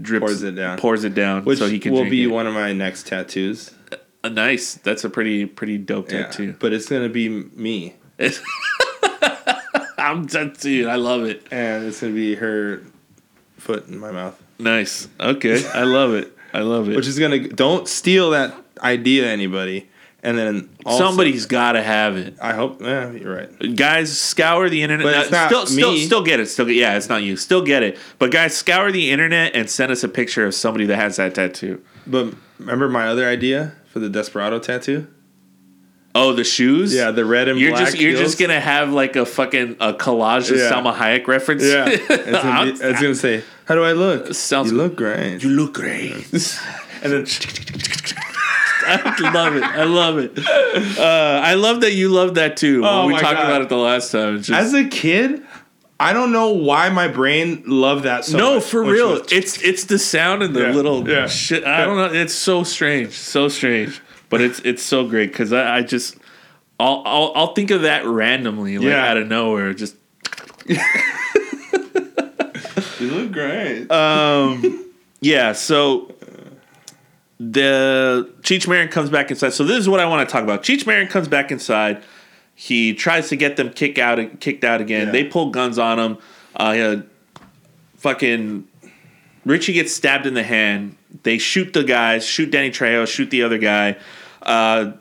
[0.00, 0.78] drips Pours it down.
[0.78, 2.26] Pours it down Which so he can will be it.
[2.28, 3.72] one of my next tattoos.
[4.22, 4.74] Uh, nice.
[4.74, 6.54] That's a pretty pretty dope Yeah, tattoo.
[6.60, 7.96] but it's gonna be me,
[10.10, 10.86] I'm dude.
[10.88, 11.46] I love it.
[11.50, 12.82] and it's gonna be her
[13.58, 15.08] foot in my mouth, Nice.
[15.18, 15.66] Okay.
[15.72, 16.36] I love it.
[16.52, 16.96] I love it.
[16.96, 17.48] which is gonna.
[17.48, 19.86] Don't steal that idea, anybody.
[20.22, 22.34] And then also, Somebody's got to have it.
[22.42, 22.82] I hope.
[22.82, 23.74] Yeah, you're right.
[23.74, 26.04] guys scour the internet But it's Uh, not still still me.
[26.04, 28.92] still get it still get, yeah it's not you still get it but guys scour
[28.92, 32.86] the internet and send us a picture of somebody that has that tattoo But remember
[32.90, 35.06] my other idea for the Desperado tattoo?
[36.14, 37.86] Oh the shoes Yeah, the red and you're black.
[37.86, 40.70] just you're just gonna have like a fucking a collage of Yeah.
[40.72, 44.34] Salma Hayek reference Yeah, it's gonna, be, it's gonna say, "How do I look?
[44.34, 46.12] Sounds- you look great." you look great
[47.02, 47.26] and then
[48.86, 50.38] I love it I love it
[50.98, 53.44] uh, I love that you love that too Oh we talked God.
[53.46, 55.42] about it the last time just- as a kid,
[56.00, 58.40] I don't know why my brain loved that so much.
[58.42, 58.64] no, much.
[58.64, 59.22] for real.
[59.30, 61.26] It's it's the sound and the Yeah, little yeah.
[61.26, 61.64] shit.
[61.64, 62.18] I don't know.
[62.18, 64.00] It's so strange, so strange,
[64.30, 66.16] but it's it's so great because I, I just
[66.78, 69.10] I'll, I'll I'll think of that randomly, like Yeah.
[69.10, 69.74] out of nowhere.
[69.74, 69.96] Just
[70.66, 70.78] you
[73.10, 73.86] look great.
[75.20, 75.52] yeah.
[75.52, 76.14] So
[77.38, 79.52] the Cheech Marin comes back inside.
[79.52, 80.62] So this is what I want to talk about.
[80.62, 82.02] Cheech Marin comes back inside.
[82.54, 85.06] He tries to get them kick out, kicked out again.
[85.06, 85.12] Yeah.
[85.12, 86.18] They pull guns on him.
[86.54, 86.96] Uh, yeah,
[87.96, 88.68] fucking
[89.46, 90.96] Richie gets stabbed in the hand.
[91.22, 93.96] They shoot the guys, shoot Danny Trejo, shoot the other guy.
[94.50, 94.92] Uh,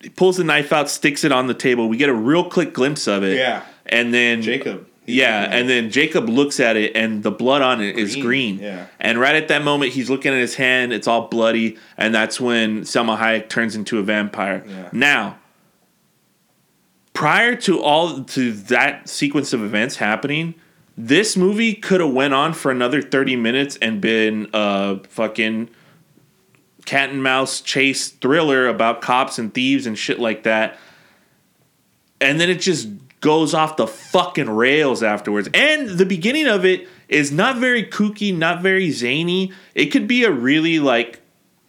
[0.00, 1.88] he pulls the knife out, sticks it on the table.
[1.88, 3.36] We get a real quick glimpse of it.
[3.38, 3.64] Yeah.
[3.86, 4.86] And then Jacob.
[5.04, 8.58] Yeah, and then Jacob looks at it, and the blood on it is Green, green.
[8.60, 8.86] yeah.
[9.00, 12.40] And right at that moment, he's looking at his hand; it's all bloody, and that's
[12.40, 14.62] when Salma Hayek turns into a vampire.
[14.64, 14.88] Yeah.
[14.92, 15.38] Now,
[17.14, 20.54] prior to all to that sequence of events happening,
[20.96, 25.68] this movie could have went on for another thirty minutes and been a fucking
[26.84, 30.78] cat and mouse chase thriller about cops and thieves and shit like that
[32.22, 32.88] and then it just
[33.22, 35.48] goes off the fucking rails afterwards.
[35.54, 39.52] And the beginning of it is not very kooky, not very zany.
[39.74, 41.20] It could be a really like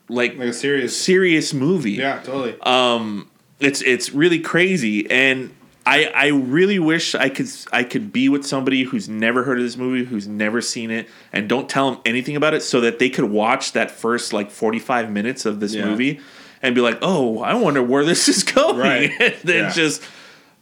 [0.10, 1.00] like, like a serious.
[1.00, 1.94] serious movie.
[1.94, 2.60] Yeah, totally.
[2.62, 5.54] Um it's it's really crazy and
[5.86, 9.64] I I really wish I could I could be with somebody who's never heard of
[9.66, 13.00] this movie, who's never seen it and don't tell them anything about it so that
[13.00, 15.86] they could watch that first like 45 minutes of this Yeah.
[15.86, 16.22] movie
[16.62, 19.12] and be like, "Oh, I wonder where this is going." Right.
[19.20, 19.72] and then Yeah.
[19.72, 20.02] just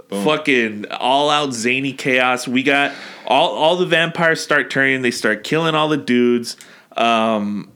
[0.09, 2.47] fucking all out zany chaos.
[2.47, 2.91] We got
[3.27, 5.03] all all the vampires start turning.
[5.03, 6.57] They start killing all the dudes.
[6.97, 7.69] Um,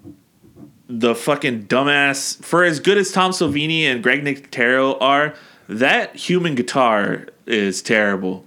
[0.87, 2.43] the fucking dumbass.
[2.43, 5.33] For as good as Tom Savini and Greg Nicotero are,
[5.69, 8.45] that human guitar is terrible.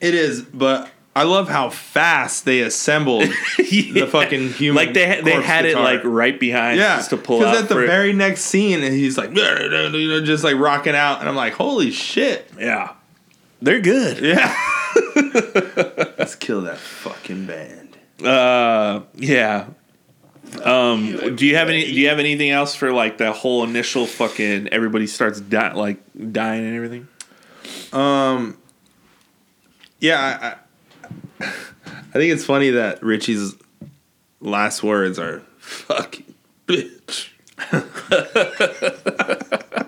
[0.00, 3.22] It is, but I love how fast they assembled
[3.58, 4.84] the fucking human.
[4.84, 7.38] Like they ha- they corpse had it like right behind yeah, just to pull.
[7.38, 7.86] Because at the for it.
[7.86, 11.54] very next scene, and he's like, you know, just like rocking out, and I'm like,
[11.54, 12.92] holy shit, yeah,
[13.62, 14.22] they're good.
[14.22, 14.54] yeah.
[16.18, 17.96] Let's kill that fucking band.
[18.22, 19.68] Uh, yeah.
[20.62, 21.84] Um, do you have any?
[21.84, 25.98] Do you have anything else for like that whole initial fucking everybody starts di- like
[26.32, 27.08] dying and everything?
[27.92, 28.56] Um,
[30.00, 30.56] yeah,
[31.40, 33.54] I, I, I think it's funny that Richie's
[34.40, 36.34] last words are "fucking
[36.66, 37.30] bitch."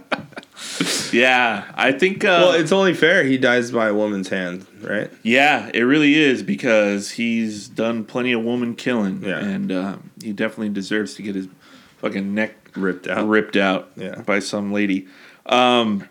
[1.10, 2.22] Yeah, I think.
[2.22, 5.10] Uh, Well, it's only fair he dies by a woman's hand, right?
[5.22, 9.38] yeah, it really is because he's done plenty of woman killing, Yeah.
[9.38, 11.48] and uh, he definitely deserves to get his
[11.98, 13.26] fucking neck Ripped out.
[13.26, 14.20] ripped out Yeah.
[14.20, 15.08] by some lady.
[15.46, 16.06] Um,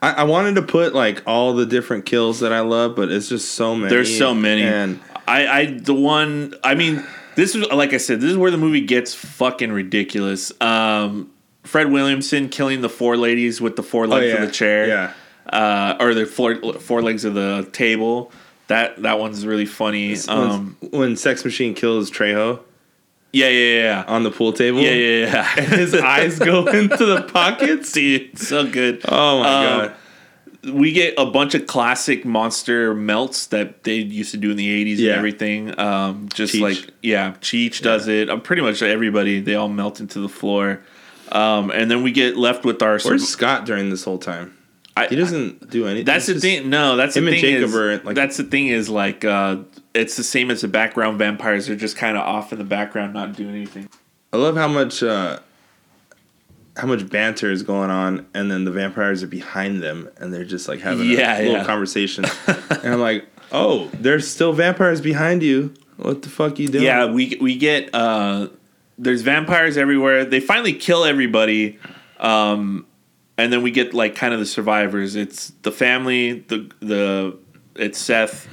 [0.00, 3.28] I, I wanted to put like all the different kills that I love, but it's
[3.28, 3.88] just so many.
[3.90, 4.62] There's so many.
[4.62, 8.50] and I, I the one I mean this is like I said this is where
[8.50, 10.52] the movie gets fucking ridiculous.
[10.60, 11.30] Um,
[11.64, 14.34] Fred Williamson killing the four ladies with the four legs Oh, yeah.
[14.42, 15.12] of the chair, Yeah.
[15.52, 18.32] uh, or the four four legs of the table.
[18.68, 20.16] That that one's really funny.
[20.28, 22.60] Um, when, when Sex Machine kills Trejo
[23.32, 25.44] yeah, yeah, yeah, on the pool table, yeah, yeah, yeah.
[25.76, 27.92] his eyes go into the pockets.
[27.92, 29.02] Dude, so good.
[29.08, 29.94] Oh my Um, god!
[30.74, 34.84] we get a bunch of classic monster melts that they used to do in the
[34.84, 35.10] 80s Yeah.
[35.10, 35.78] and everything.
[35.78, 36.60] Um, just Cheech.
[36.60, 38.28] like, yeah, Cheech does it.
[38.28, 40.80] Um, pretty much everybody, they all melt into the floor.
[41.30, 42.98] Um, and then we get left with our.
[42.98, 44.57] Where's Scott during this whole time?
[45.04, 46.04] I, He doesn't do anything.
[46.06, 46.68] That's the thing.
[46.70, 47.42] No, that's the him and thing.
[47.42, 49.58] Jacob is, are, like- that's the thing is like uh,
[49.94, 51.66] it's the same as the background vampires.
[51.66, 53.88] They're just kind of off in the background, not doing anything.
[54.32, 55.38] I love how much uh,
[56.76, 60.44] how much banter is going on, and then the vampires are behind them, and they're
[60.44, 61.64] just like having Yeah, a little yeah.
[61.64, 62.24] conversation.
[62.46, 65.74] and I'm like, oh, there's still vampires behind you.
[65.96, 66.84] What the fuck you doing?
[66.84, 68.48] Yeah, we we get uh,
[68.98, 70.24] there's vampires everywhere.
[70.24, 71.78] They finally kill everybody,
[72.20, 72.86] um,
[73.38, 75.16] and then we get like kind of the survivors.
[75.16, 77.38] It's the family, the the
[77.76, 78.48] it's Seth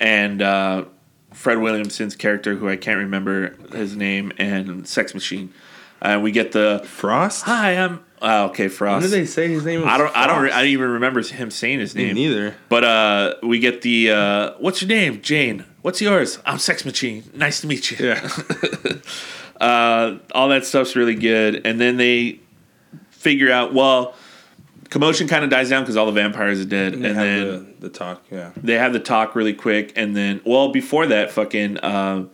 [0.00, 0.84] and uh,
[1.32, 5.52] Fred Williamson's character, who I can't remember his name, and Sex Machine.
[6.00, 7.42] And we get the Frost.
[7.42, 9.02] hi, I'm oh, okay, When Frost.
[9.02, 9.80] did they say his name?
[9.80, 10.16] Was I don't.
[10.16, 10.42] I don't.
[10.44, 12.14] re- I don't even remember him saying his Me name.
[12.14, 12.54] neither.
[12.68, 15.64] But uh, we get the uh, what's your name, Jane?
[15.82, 16.38] What's yours?
[16.46, 17.24] I'm Sex Machine.
[17.34, 18.06] Nice to meet you.
[18.08, 18.28] Yeah.
[19.60, 22.38] Uh, all that stuff's really good, and then they
[23.28, 23.74] figure out.
[23.74, 24.14] Well,
[24.90, 27.46] commotion kind of dies down because all the vampires are dead, and have then
[27.80, 28.22] the, the talk.
[28.30, 28.52] Yeah.
[28.56, 32.24] they have the talk really quick, and then well before that, fucking uh,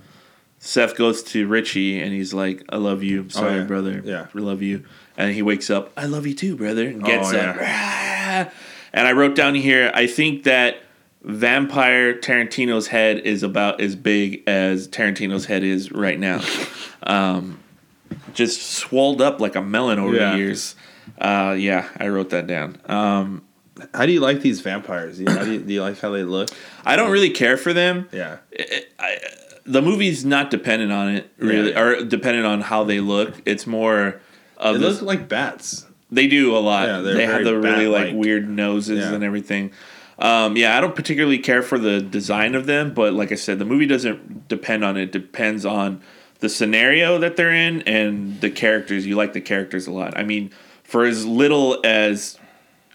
[0.58, 3.64] Seth goes to Richie and he's like, "I love you, I'm sorry, Oh, yeah.
[3.64, 4.26] brother, Yeah.
[4.34, 4.84] I love you,"
[5.16, 8.52] and he wakes up, "I love you too, brother," and gets Oh, up.
[8.96, 10.76] And I wrote down here, I think that
[11.24, 16.40] vampire Tarantino's head is about as big as Tarantino's head is right now.
[17.02, 17.58] um,
[18.34, 20.32] just swolled up like a melon over Yeah.
[20.32, 20.74] the years.
[21.18, 22.78] Uh, yeah, I wrote that down.
[22.86, 23.42] Um,
[23.92, 25.20] How do you like these vampires?
[25.20, 26.48] You how do, you, do you like how they look?
[26.84, 28.08] I don't really care for them.
[28.12, 28.36] Yeah.
[29.66, 33.66] the movie's not dependent on it really Yeah, or dependent on how they look it's
[33.66, 34.20] more
[34.58, 35.86] of They the, look like bats.
[36.10, 38.14] they do a lot Yeah, they're have the really like bat-like.
[38.24, 39.14] weird noses Yeah.
[39.14, 39.72] and everything
[40.18, 43.58] um, yeah i don't particularly care for the design of them but like i said
[43.58, 46.00] the movie doesn't depend on it, it depends on
[46.44, 50.22] the scenario that they're in and the characters you like the characters a lot i
[50.22, 50.50] mean
[50.82, 52.38] for as little as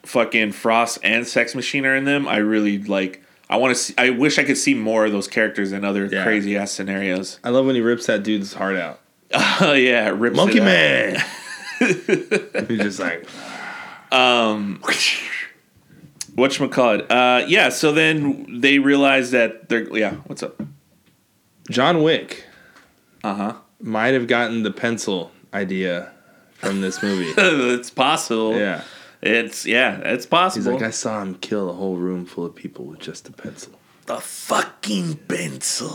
[0.04, 3.93] fucking frost and sex machine are in them i really like i want to see
[3.97, 6.24] i wish i could see more of those characters in other Yeah.
[6.24, 9.00] crazy ass scenarios I love when he rips that dude's heart out.
[9.62, 10.64] Oh yeah, it rips Monkey it.
[10.64, 11.20] Man.
[12.68, 13.28] He's just like,
[14.12, 14.80] Um,
[16.36, 17.06] whatchamacallit?
[17.10, 17.70] Uh, yeah.
[17.70, 20.16] So then they realize that they're yeah.
[20.28, 20.62] What's up?
[21.70, 22.43] John Wick
[23.24, 23.54] Uh huh.
[23.82, 26.12] might have gotten the pencil idea
[26.54, 27.32] from this movie.
[27.38, 28.58] it's possible.
[28.58, 28.84] yeah.
[29.22, 29.98] It's yeah.
[30.00, 30.72] It's possible.
[30.72, 33.34] He's like, I saw him kill a whole room full of people with just a
[33.34, 33.74] pencil.
[34.06, 35.92] the fucking pencil.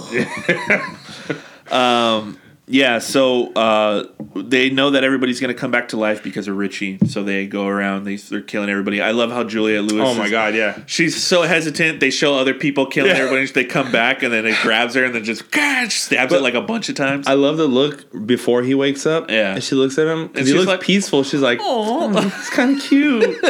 [1.70, 2.38] um.
[2.66, 2.98] Yeah.
[2.98, 4.04] So uh,
[4.34, 6.98] they know that everybody's gonna come back to life because of Richie.
[7.06, 8.04] So they go around.
[8.04, 9.02] They they're killing everybody.
[9.02, 10.08] I love how Julia Lewis.
[10.08, 10.80] Oh my is- god, yeah.
[10.86, 12.00] She's so hesitant.
[12.00, 13.18] They show other people killing Yeah.
[13.18, 13.46] everybody.
[13.46, 16.54] They come back and then it grabs her and then just "Gah!" stabs it like
[16.54, 17.26] a bunch of times.
[17.26, 19.30] I love the look before he wakes up.
[19.30, 19.54] Yeah.
[19.54, 20.30] And she looks at him.
[20.34, 21.22] And he looks like, peaceful.
[21.22, 23.24] She's like, "Aw." it's kind of cute.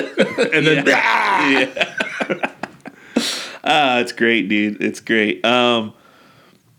[0.53, 1.95] and then, yeah.
[3.65, 4.83] ah, it's great, dude.
[4.83, 5.45] It's great.
[5.45, 5.95] Um,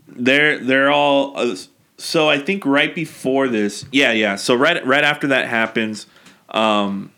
[0.08, 1.38] they're they're all.
[1.38, 1.56] Uh,
[1.98, 4.36] so I think right before this, yeah, yeah.
[4.36, 6.08] So right right after that happens,
[6.50, 7.12] um,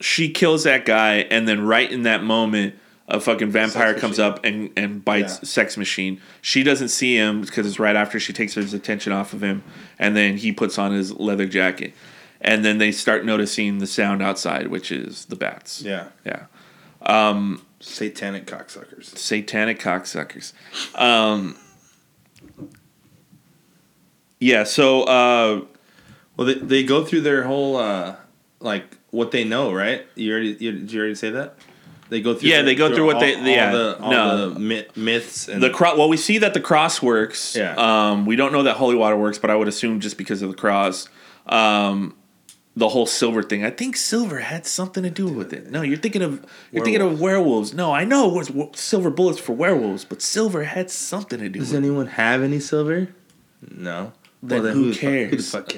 [0.00, 2.76] she kills that guy, and then right in that moment.
[3.08, 4.32] A fucking vampire Sex comes machine.
[4.32, 5.46] up and, and bites Yeah.
[5.48, 6.20] Sex Machine.
[6.40, 9.62] She doesn't see him because it's right after she takes his attention off of him,
[9.98, 11.92] and then he puts on his leather jacket,
[12.40, 15.82] and then they start noticing the sound outside, which is the bats.
[15.82, 16.06] yeah.
[16.24, 16.46] Yeah.
[17.80, 19.18] Satanic cocksuckers.
[19.18, 20.52] Satanic cocksuckers.
[20.98, 21.56] Um,
[24.42, 25.64] yeah, so uh,
[26.36, 28.16] Well, they, they go through their whole, uh,
[28.60, 30.04] like, what they know, right?
[30.16, 31.54] You already, you, did you already say that?
[32.08, 32.50] They go through.
[32.50, 34.50] Yeah, they go through what all, they- all yeah, the, all no.
[34.50, 37.56] the myth, myths and the cro- well, we see that the cross works.
[37.56, 37.74] Yeah.
[37.76, 40.50] Um, we don't know that holy water works, but I would assume just because of
[40.50, 41.08] the cross.
[41.46, 42.14] Um,
[42.76, 43.64] the whole silver thing.
[43.64, 45.70] I think silver had something to do with it.
[45.70, 47.74] No, you're thinking of you're thinking of werewolves.
[47.74, 51.60] No, I know it was silver bullets for werewolves, but silver had something to do
[51.60, 51.80] Does with it.
[51.80, 53.08] Does anyone have any silver?
[53.70, 54.12] No.
[54.42, 55.50] Then Well, who the fuck- who the cares?
[55.50, 55.68] fuck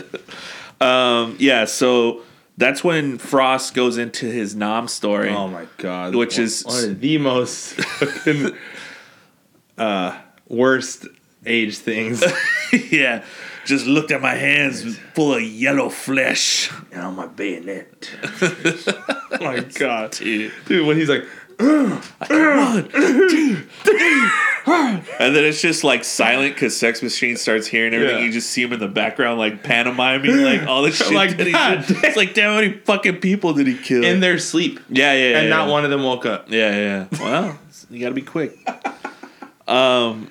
[0.00, 0.02] cares?
[0.80, 2.20] Um, yeah, so
[2.58, 5.30] that's when Frost goes into his Nam story.
[5.30, 6.14] Oh my god!
[6.14, 8.54] Which One- is- one of the most fucking,
[9.78, 11.06] uh, worst
[11.46, 12.22] age things.
[12.90, 13.24] yeah,
[13.64, 16.70] just looked at my hands full of yellow flesh.
[16.92, 18.10] and on my bayonet.
[18.42, 20.52] oh my god, Dude.
[20.66, 20.86] dude!
[20.86, 21.24] When he's like,
[21.58, 24.28] Like, one, two, three.
[25.18, 28.18] And then it's just like silent because Sex Machine starts hearing everything.
[28.18, 28.24] Yeah.
[28.24, 31.12] You just see him in the background, like pantomiming, like all this shit.
[31.12, 32.04] Like, that he God did.
[32.04, 34.04] It's like, damn, how many fucking people did he kill?
[34.04, 34.80] In their sleep.
[34.88, 35.38] yeah, yeah, yeah.
[35.38, 35.72] And not yeah.
[35.72, 36.50] one of them woke up.
[36.50, 37.06] Yeah, yeah.
[37.12, 37.18] yeah.
[37.20, 37.58] Well,
[37.90, 38.58] you got to be quick.
[39.68, 40.30] Um,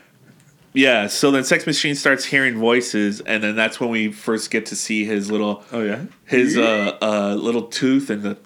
[0.74, 1.08] yeah.
[1.08, 4.76] So then, Sex Machine starts hearing voices, and then that's when we first get to
[4.76, 6.04] see his little, Oh, yeah?
[6.26, 8.38] his uh, uh, little tooth and the.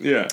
[0.00, 0.28] Yeah.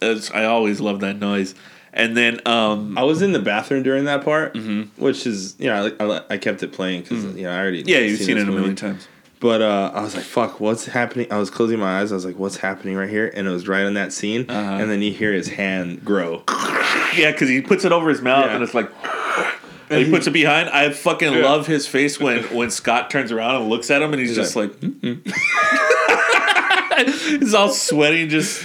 [0.00, 1.54] It's, I always love that noise.
[1.94, 4.56] And then, um, I was in the bathroom during that part,
[4.96, 7.82] which is, you know, I, I, kept it playing because, you know, I already.
[7.86, 8.58] yeah, you've seen this it a movie.
[8.60, 9.08] million times.
[9.40, 12.12] But uh, I was like, "Fuck, what's happening?" I was closing my eyes.
[12.12, 14.48] I was like, "What's happening right here?" And it was right on that scene.
[14.48, 14.74] Uh-huh.
[14.80, 16.44] And then you hear his hand grow.
[17.16, 18.54] Yeah, because he puts it over his mouth, Yeah.
[18.54, 18.88] and it's like.
[19.90, 20.70] And he puts it behind.
[20.70, 21.40] I fucking Yeah.
[21.40, 24.38] love his face when when Scott turns around and looks at him, and he's, He's
[24.38, 24.72] just like,
[27.40, 28.62] he's all sweaty, just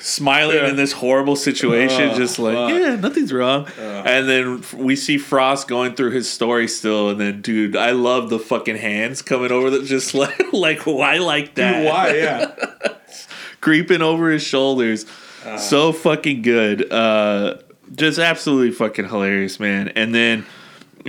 [0.00, 0.68] smiling Yeah.
[0.70, 3.66] in this horrible situation, Oh, just like, yeah, nothing's wrong.
[3.78, 8.30] and then we see Frost going through his story still, and then, dude, I love
[8.30, 11.84] the fucking hands coming over that, just like, like why like that?
[11.84, 12.50] Why, yeah.
[13.60, 15.04] creeping over his shoulders.
[15.44, 15.56] Uh.
[15.56, 16.90] so fucking good.
[16.92, 17.58] Uh,
[17.94, 19.88] just absolutely fucking hilarious, man.
[19.88, 20.44] And then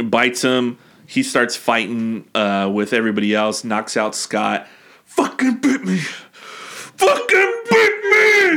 [0.09, 0.77] bites him.
[1.05, 4.67] He starts fighting uh, with everybody else, knocks out Scott.
[5.05, 5.97] Fucking bit me.
[5.97, 7.60] Fucking.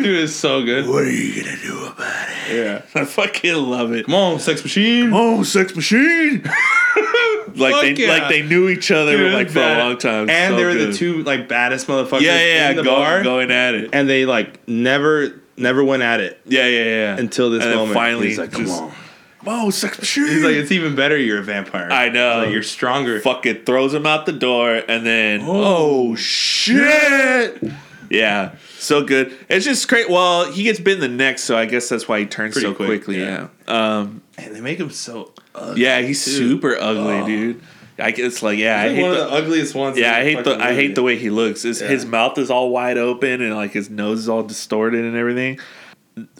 [0.03, 0.87] Dude, it's so good.
[0.89, 2.55] What are you gonna do about it?
[2.57, 2.83] Yeah.
[3.01, 4.07] I fucking love it.
[4.07, 5.11] Come on, sex machine.
[5.15, 6.43] Oh, sex machine.
[7.57, 8.09] like Fuck they yeah.
[8.09, 10.29] like they knew each other Dude, like for bad- a long time.
[10.29, 13.23] And So they were the two like baddest motherfuckers Yeah, yeah, in the Go, bar.
[13.23, 13.91] going at it.
[13.93, 17.17] And they like never never went at it Yeah, yeah, yeah.
[17.19, 17.95] until this And then moment.
[17.95, 18.93] finally, he's like, "Come just- on."
[19.47, 20.27] Oh, sex machine.
[20.27, 21.19] He's like, "It's even better.
[21.19, 21.91] You're a vampire.
[21.91, 22.39] I know.
[22.45, 23.67] Like, you're stronger." Fuck it.
[23.67, 27.62] throws him out the door and then oh, oh shit
[28.11, 31.64] yeah so good it's just great well he gets bit in the neck so i
[31.66, 33.98] guess that's why he turns Pretty so quick, quickly yeah yeah.
[33.98, 35.32] um And they make him so.
[35.55, 36.30] Ugly, yeah he's too.
[36.32, 37.26] super ugly Oh.
[37.26, 37.62] dude
[37.98, 39.96] I it's like yeah I He's hate one the, of the ugliest ones.
[39.96, 42.50] yeah I hate the fucking I hate the way he looks his, his mouth is
[42.50, 45.61] all wide open and like his nose is all distorted and everything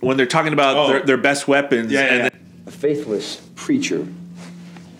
[0.01, 0.89] when they're talking about Oh.
[0.89, 2.29] their, their best weapons Yeah, and yeah.
[2.31, 4.07] then- A faithless preacher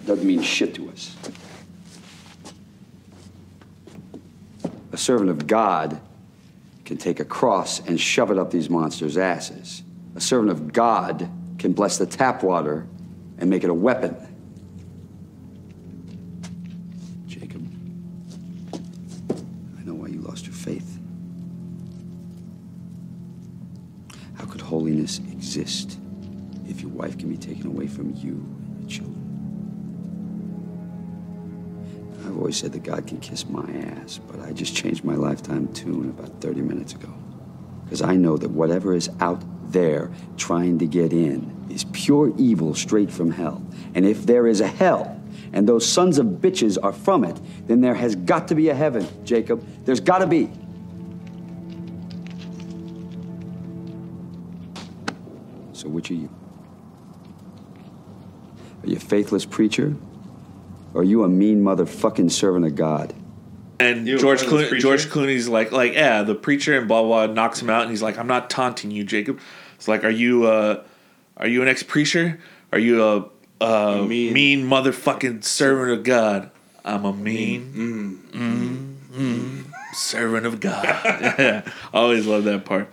[0.07, 1.17] doesn't mean shit to us.
[4.93, 6.01] A servant of God
[6.85, 9.83] can take a cross and shove it up these monsters' asses.
[10.15, 11.29] A servant of God
[11.59, 12.87] can bless the tap water
[13.39, 14.17] and make it a weapon.
[17.27, 17.67] Jacob,
[19.79, 20.99] I know why you lost your faith.
[24.35, 25.99] How could holiness exist
[26.69, 28.54] if your wife can be taken away from you
[32.45, 36.11] always said that God can kiss my ass, but I just changed my lifetime tune
[36.11, 37.09] about 30 minutes ago.
[37.85, 39.43] Because I know that whatever is out
[39.73, 43.65] there trying to get in is pure evil straight from hell.
[43.95, 45.19] And if there is a hell,
[45.55, 48.75] and those sons of bitches are from it, then there has got to be a
[48.75, 49.67] heaven, Jacob.
[49.87, 50.51] There's got to be.
[55.73, 56.29] So which are you?
[58.83, 59.97] Are you a faithless preacher?
[60.95, 63.13] Or are you a mean motherfucking servant of God?
[63.81, 64.79] And You George a Clooney.
[64.81, 68.03] George Clooney's like, like, yeah, the preacher and blah blah knocks him out, and he's
[68.03, 69.41] like, I'm not taunting you, Jacob.
[69.75, 70.83] It's like, are you, uh,
[71.37, 72.39] are you an ex preacher?
[72.73, 73.29] Are you a,
[73.65, 74.33] a mean.
[74.33, 76.51] mean- motherfucking servant of God?
[76.85, 79.65] I'm a mean, mm, mm,
[79.95, 80.85] servant of God.
[80.85, 82.93] yeah, I always love that part.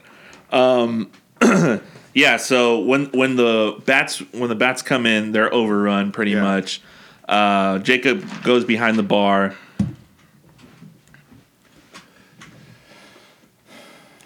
[0.52, 1.12] Um,
[2.14, 6.42] yeah, so when when the bats when the bats come in, they're overrun pretty Yeah.
[6.42, 6.82] much.
[7.28, 9.56] Uh, Jacob goes behind the bar.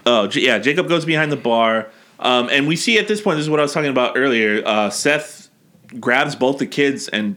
[0.06, 0.60] Oh, J- yeah.
[0.60, 1.88] Jacob goes behind the bar,
[2.20, 3.38] um, and we see at this point.
[3.38, 4.62] This is what I was talking about earlier.
[4.66, 5.50] Uh, Seth
[6.00, 7.36] grabs both the kids and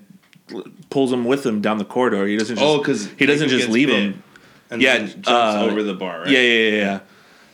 [0.90, 2.26] pulls them with him down the corridor.
[2.26, 2.56] He doesn't.
[2.56, 4.22] Just, Oh, 'cause he doesn't just leave them.
[4.70, 6.28] And Yeah, jumps uh, over the bar, right?
[6.28, 6.76] Yeah, yeah, yeah.
[6.76, 7.00] yeah.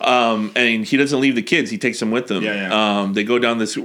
[0.01, 1.71] Um, and he doesn't leave the kids.
[1.71, 2.43] He takes them with him.
[2.43, 3.01] Yeah, yeah.
[3.01, 3.79] Um, they go down this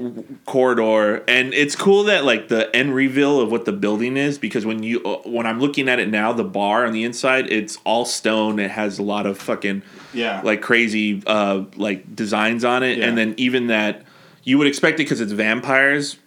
[0.46, 4.66] corridor, and it's cool that like the end reveal of what the building is because
[4.66, 7.78] when you uh, when I'm looking at it now, the bar on the inside, it's
[7.86, 8.60] all stone.
[8.60, 9.84] It has a lot of fucking
[10.14, 10.42] Yeah.
[10.44, 13.06] like crazy uh like designs on it, Yeah.
[13.08, 14.04] and then even that
[14.44, 16.18] you would expect it because it's vampires,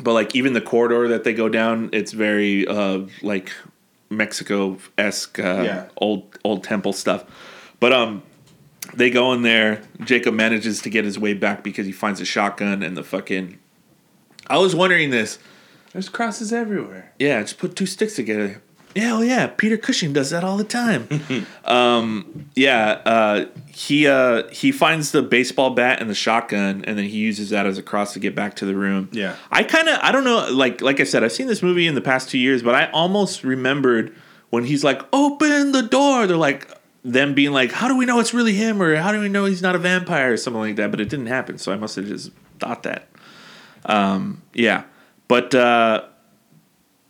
[0.00, 3.52] but like even the corridor that they go down, it's very uh like
[4.10, 5.84] Mexico esque uh, Yeah.
[5.96, 7.24] old old temple stuff.
[7.80, 8.22] But um,
[8.96, 9.82] they go in there.
[10.04, 13.58] Jacob manages to get his way back because he finds a shotgun and the fucking.
[14.46, 15.38] I was wondering this.
[15.92, 17.12] There's crosses everywhere.
[17.18, 18.62] Yeah, just put two sticks together.
[18.94, 21.08] Yeah, oh yeah, Peter Cushing does that all the time.
[21.64, 27.04] um, yeah, uh, he uh, he finds the baseball bat and the shotgun, and then
[27.06, 29.08] he uses that as a cross to get back to the room.
[29.12, 29.36] Yeah.
[29.50, 31.96] I kind of I don't know, like like I said, I've seen this movie in
[31.96, 34.14] the past two years, but I almost remembered
[34.50, 36.68] when he's like, "Open the door." They're like
[37.04, 39.44] them being like, "How do we know it's really him?" or "How do we know
[39.44, 40.90] he's not a vampire?" or something like that.
[40.90, 43.08] But it didn't happen, so I must have just thought that.
[43.86, 44.84] Um, yeah,
[45.28, 45.54] but.
[45.54, 46.04] Uh,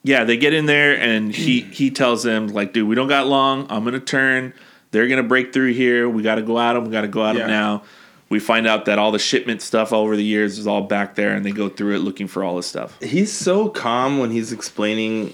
[0.07, 3.27] yeah, they get in there and he he tells them like, dude, we don't got
[3.27, 3.67] long.
[3.71, 4.53] I'm gonna turn.
[4.91, 6.11] They're gonna break through here.
[6.11, 6.85] We got to go at them.
[6.85, 7.41] We got to go at Yeah.
[7.41, 7.83] them now.
[8.29, 11.35] We find out that all the shipment stuff over the years is all back there,
[11.35, 13.01] and they go through it looking for all this stuff.
[13.01, 15.33] He's so calm when he's explaining,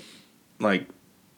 [0.61, 0.87] like,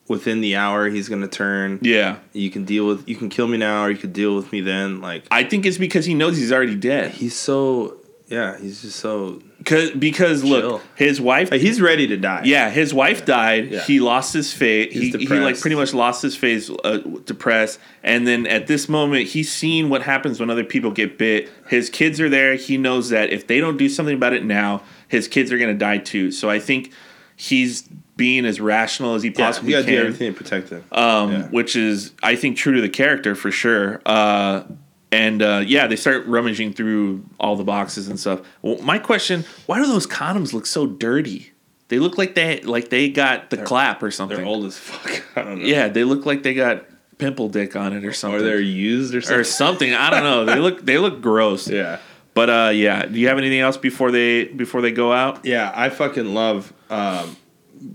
[0.08, 1.78] within the hour he's gonna turn.
[1.82, 3.08] Yeah, You can deal with.
[3.08, 5.00] You can kill me now, or you could deal with me then.
[5.00, 7.12] Like, I think it's because he knows he's already dead.
[7.12, 7.98] he's so.
[8.28, 9.42] Yeah, he's just so.
[9.66, 11.50] Cause, because look, his wife.
[11.50, 12.42] Like, he's ready to die.
[12.46, 13.70] Yeah, his wife died.
[13.70, 13.80] Yeah.
[13.82, 14.90] He lost his face.
[14.94, 16.96] He, He's he like pretty much lost his face, uh,
[17.26, 17.78] depressed.
[18.02, 21.50] And then at this moment, he's seen what happens when other people get bit.
[21.68, 22.54] His kids are there.
[22.54, 25.72] He knows that if they don't do something about it now, his kids are going
[25.72, 26.32] to die too.
[26.32, 26.90] So I think
[27.42, 27.82] he's
[28.16, 30.84] being as rational as he Yeah, possibly you gotta can do everything to protect him.
[30.92, 31.42] um, Yeah.
[31.48, 34.00] which is I think true to the character for sure.
[34.06, 34.62] Uh,
[35.10, 38.40] and uh, yeah, they start rummaging through all the boxes and stuff.
[38.62, 41.52] Well, my question: Why do those condoms look so dirty?
[41.88, 44.38] They look like they like they got the clap or something.
[44.38, 45.22] They're old as fuck.
[45.36, 45.66] I don't know.
[45.66, 46.84] Yeah, they look like they got
[47.18, 48.40] pimple dick on it or something.
[48.40, 49.40] Or they're used or something.
[49.40, 49.94] or something.
[49.94, 50.44] I don't know.
[50.46, 51.68] They look they look gross.
[51.80, 51.98] yeah.
[52.34, 53.06] But uh, yeah.
[53.06, 55.44] Do you have anything else before they before they go out?
[55.44, 57.36] Yeah, I fucking love um,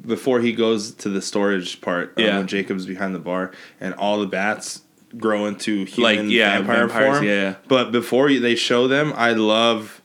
[0.06, 2.14] before he goes to the storage part.
[2.18, 2.38] uh, Yeah.
[2.38, 4.82] when Jacob's behind the bar and all the bats
[5.18, 7.26] grow into human Like, yeah, vampire vampires, form.
[7.26, 7.56] yeah, yeah.
[7.68, 10.02] But before they show them, I love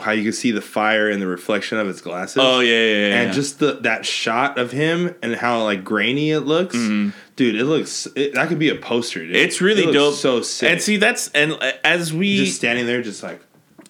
[0.00, 2.38] how you can see the fire in the reflection of his glasses.
[2.40, 3.14] Oh yeah, yeah, yeah.
[3.20, 3.32] And yeah.
[3.32, 7.54] just the that shot of him and how like grainy it looks, dude.
[7.56, 9.20] It looks it, that could be a poster.
[9.20, 9.28] Dude.
[9.36, 9.44] Mm-hmm.
[9.44, 10.14] it's really It looks dope.
[10.14, 10.70] So sick.
[10.70, 13.42] And see, that's and uh, as we just standing there, just like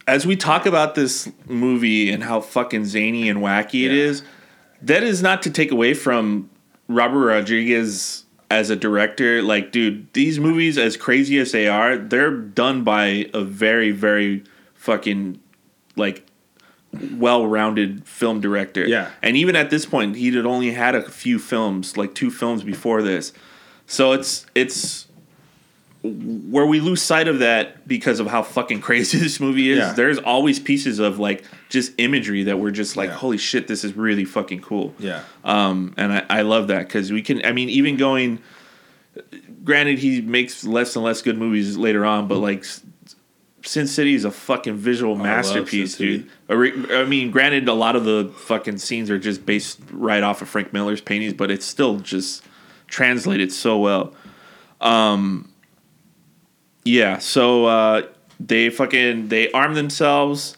[0.06, 4.04] as we talk about this movie and how fucking zany and wacky it Yeah.
[4.04, 4.22] is,
[4.82, 6.50] that is not to take away from
[6.88, 9.42] Robert Rodriguez as a director.
[9.42, 14.42] Like, dude, these movies, as crazy as they are, they're done by a very, very
[14.74, 15.38] fucking
[15.96, 16.26] like
[17.12, 18.86] well-rounded film director.
[18.86, 19.10] Yeah.
[19.22, 22.62] and even at this point, he had only had a few films, like two films
[22.62, 23.32] before this.
[23.86, 25.06] So it's it's
[26.02, 29.78] where we lose sight of that because of how fucking crazy this movie is.
[29.78, 29.92] Yeah.
[29.92, 33.16] There's always pieces of like just imagery that we're just like, Yeah.
[33.16, 34.94] holy shit, this is really fucking cool.
[34.98, 35.22] yeah.
[35.44, 37.44] Um, and I, I love that because we can.
[37.44, 38.40] I mean, even going.
[39.64, 42.64] Granted, he makes less and less good movies later on, but like.
[43.64, 46.28] Sin City is a fucking visual masterpiece, dude.
[46.48, 46.54] I
[46.90, 50.48] I mean, granted, a lot of the fucking scenes are just based right off of
[50.48, 52.42] Frank Miller's paintings, but it's still just
[52.88, 54.14] translated so well.
[54.80, 55.51] Um,
[56.84, 58.02] yeah, so uh,
[58.40, 60.56] they fucking they arm themselves.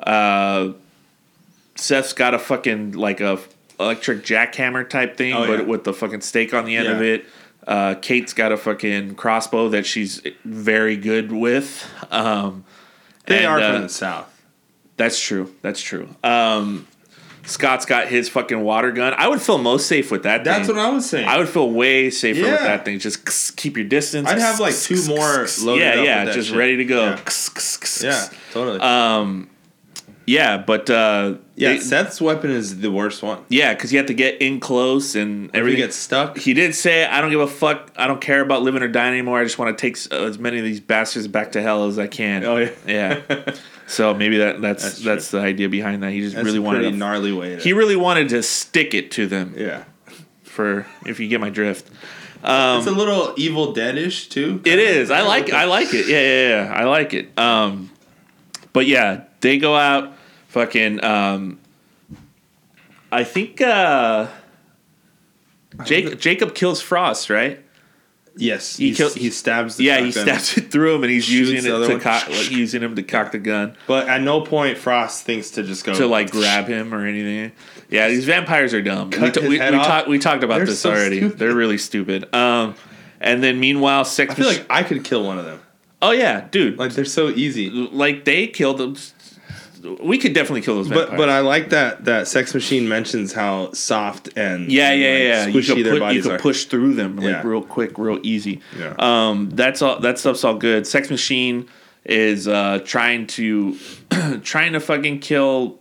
[0.00, 0.72] Uh,
[1.74, 3.38] Seth's got a fucking like a
[3.80, 5.64] electric jackhammer type thing, Oh, but yeah.
[5.64, 7.24] with the fucking stake on the end of it.
[7.66, 11.88] Uh, Kate's got a fucking crossbow that she's very good with.
[12.10, 12.64] Um,
[13.26, 14.42] They and, are uh, from the south.
[14.96, 15.54] that's true.
[15.62, 16.08] That's true.
[16.24, 16.86] Um,
[17.44, 19.14] Scott's got his fucking water gun.
[19.16, 20.44] I would feel most safe with that.
[20.44, 20.76] That's thing.
[20.76, 21.26] what I was saying.
[21.26, 22.98] I would feel way safer with that thing.
[23.00, 24.28] Just keep your distance.
[24.28, 26.56] I'd have like two more loaded Yeah, up yeah, just shit.
[26.58, 27.04] ready to go.
[27.04, 27.18] Yeah.
[28.02, 28.78] Yeah, totally.
[28.80, 29.48] Um,
[30.24, 33.44] yeah, but uh, yeah, they- Seth's weapon is the worst one.
[33.48, 35.80] yeah, because you have to get in close and everything.
[35.80, 37.90] gets stuck, He did say, "I don't give a fuck.
[37.96, 39.40] I don't care about living or dying anymore.
[39.40, 42.06] I just want to take as many of these bastards back to hell as I
[42.06, 42.70] can." Oh, yeah.
[42.86, 43.54] yeah.
[43.92, 46.12] So maybe that that's That's that's, the idea behind that.
[46.12, 47.56] He just that's really a wanted to, gnarly way.
[47.56, 49.54] To, he really wanted to stick it to them.
[49.54, 49.84] yeah,
[50.44, 51.90] For if you get my drift,
[52.42, 54.62] it's a little Evil Deadish too.
[54.64, 55.10] it is.
[55.10, 56.08] I like I like it.
[56.08, 56.72] Yeah, yeah, yeah.
[56.74, 57.38] I like it.
[57.38, 57.90] Um,
[58.72, 60.14] but yeah, they go out.
[60.48, 61.04] Fucking.
[61.04, 61.58] Um,
[63.10, 64.28] I think uh,
[65.84, 67.62] Jake, Jacob kills Frost, right?
[68.34, 69.76] Yes, He he kill- he stabs.
[69.76, 72.82] The yeah, he stabs it through him, and he's using it to cock, like, using
[72.82, 76.06] him to cock the gun But at no point Frost thinks to just go to
[76.06, 77.52] like grab him or anything.
[77.90, 79.10] Yeah, these vampires are dumb.
[79.10, 81.18] We, t- we, we, talk, we talked about They're this so already.
[81.18, 81.38] stupid.
[81.38, 82.34] They're really stupid.
[82.34, 82.74] Um,
[83.20, 84.32] and then meanwhile, sex.
[84.32, 85.60] I feel like I could kill one of them.
[86.00, 86.78] oh yeah, dude.
[86.78, 87.68] Like they're so easy.
[87.68, 88.96] Like they killed them.
[90.02, 91.10] We could definitely kill those vampires.
[91.10, 95.46] But but I like that that Sex Machine mentions how soft and yeah, yeah, yeah.
[95.46, 96.38] You squishy could, their put, you bodies could are.
[96.38, 97.42] push through them like Yeah.
[97.46, 98.60] real quick, real easy.
[98.78, 98.94] Yeah.
[98.98, 99.98] Um, that's all.
[100.00, 100.86] That stuff's all good.
[100.86, 101.68] Sex Machine
[102.04, 103.76] is uh, trying to
[104.42, 105.78] trying to fucking kill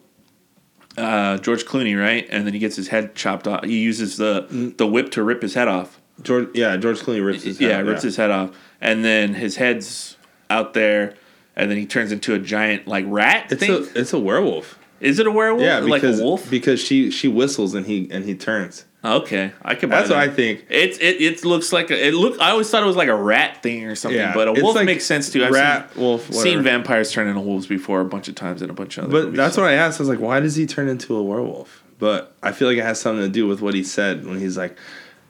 [0.98, 2.28] uh, George Clooney, right?
[2.30, 3.64] And then he gets his head chopped off.
[3.64, 6.00] He uses the the whip to rip his head off.
[6.22, 7.70] George, yeah, George Clooney rips his head.
[7.70, 10.18] yeah, rips his head off, and then his head's
[10.52, 11.16] out there,
[11.62, 13.72] and then he turns into a giant like rat It's thing.
[13.72, 14.78] a it's a werewolf.
[15.00, 15.64] Is it a werewolf?
[15.64, 16.50] Yeah, like because a wolf.
[16.50, 18.86] because she she whistles and he and he turns.
[19.04, 19.90] Okay, I can.
[19.90, 20.20] Buy That's what.
[20.20, 20.66] I think.
[20.70, 21.20] It's it.
[21.22, 22.08] It looks like a.
[22.08, 22.40] It look.
[22.40, 24.76] I always thought it was like a rat thing or something, Yeah, but a wolf
[24.76, 25.44] like makes sense too.
[25.44, 28.70] I've rat, seen, wolf, seen vampires turn into wolves before a bunch of times in
[28.70, 29.12] a bunch of other.
[29.14, 29.38] But movies.
[29.38, 30.00] that's what I asked.
[30.00, 31.84] I was like, why does he turn into a werewolf?
[31.98, 34.56] But I feel like it has something to do with what he said when he's
[34.56, 34.78] like,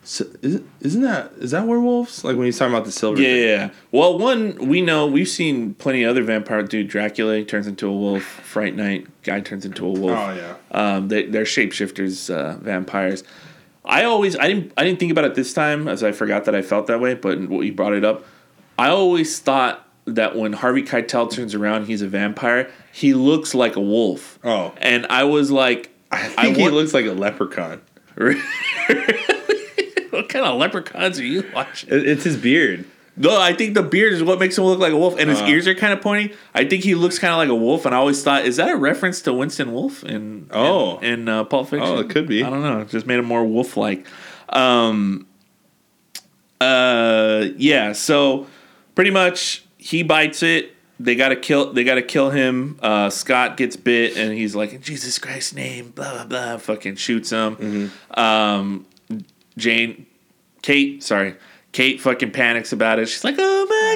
[0.03, 2.23] so, isn't, isn't that is that werewolves?
[2.23, 3.21] Like when he's talking about the silver.
[3.21, 3.43] Yeah, thing.
[3.47, 3.69] yeah.
[3.91, 6.87] Well, one we know we've seen plenty of other vampire dude.
[6.87, 8.23] Dracula turns into a wolf.
[8.23, 10.17] Fright Night guy turns into a wolf.
[10.17, 10.55] Oh yeah.
[10.71, 13.23] Um, they, they're shapeshifters, uh, vampires.
[13.85, 16.55] I always I didn't I didn't think about it this time as I forgot that
[16.55, 17.13] I felt that way.
[17.13, 18.25] But when you brought it up,
[18.79, 22.71] I always thought that when Harvey Keitel turns around, he's a vampire.
[22.91, 24.39] He looks like a wolf.
[24.43, 24.73] Oh.
[24.77, 27.81] and I was like, I think he want- looks like a leprechaun.
[30.33, 31.89] what kind of leprechauns are you watching?
[31.91, 32.85] It's his beard.
[33.17, 35.41] No, I think the beard is what makes him look like a wolf, and his
[35.41, 35.47] Uh.
[35.47, 36.33] ears are kind of pointy.
[36.55, 38.69] I think he looks kind of like a wolf, and I always thought, is that
[38.69, 40.97] a reference to Winston Wolf in Oh.
[40.99, 41.89] in, in uh, Pulp Fiction?
[41.89, 42.41] Oh, it could be.
[42.43, 42.79] I don't know.
[42.79, 44.07] It just made him more wolf-like.
[44.49, 45.27] Um,
[46.59, 47.91] uh, yeah.
[47.93, 48.47] So
[48.95, 50.75] pretty much, he bites it.
[50.99, 51.73] They gotta kill.
[51.73, 52.77] They gotta kill him.
[52.81, 56.57] Uh, Scott gets bit, and he's like, "In Jesus Christ's name!" Blah blah blah.
[56.57, 57.55] Fucking shoots him.
[57.55, 58.19] Mm-hmm.
[58.19, 58.85] Um,
[59.57, 60.05] Jane,
[60.61, 61.35] Kate, sorry,
[61.71, 63.07] Kate fucking panics about it.
[63.07, 63.95] She's like, "Oh my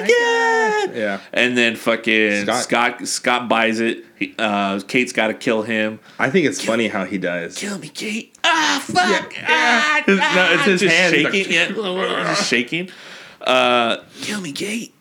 [0.88, 1.20] god!" Yeah.
[1.32, 4.04] And then fucking Scott- Scott Scott, buys it.
[4.16, 6.00] He, uh, Kate's got to kill him.
[6.18, 7.56] I think it's funny how he dies.
[7.58, 8.34] Kill me, Kate.
[8.44, 9.34] Ah, fuck.
[9.46, 11.14] Ah, His- no, ah, it's his just hand.
[11.14, 11.52] He's shaking.
[11.52, 11.68] yeah,
[12.34, 12.90] just shaking.
[13.42, 14.94] Uh, kill me, Kate.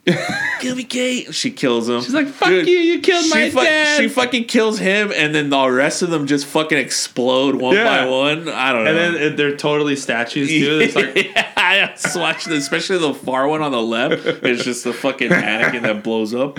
[0.60, 1.34] Kill me, Kate.
[1.34, 2.02] She kills him.
[2.02, 5.50] She's like, "Fuck you, you killed my fu- dad." She fucking kills him, and then
[5.50, 7.84] the rest of them just fucking explode one Yeah.
[8.06, 8.48] by one.
[8.50, 8.92] I don't know.
[8.96, 10.80] And then they're totally statues too.
[10.84, 14.26] It's like yeah, I just watched it, especially the far one on the left.
[14.44, 16.58] It's just the fucking mannequin that blows up.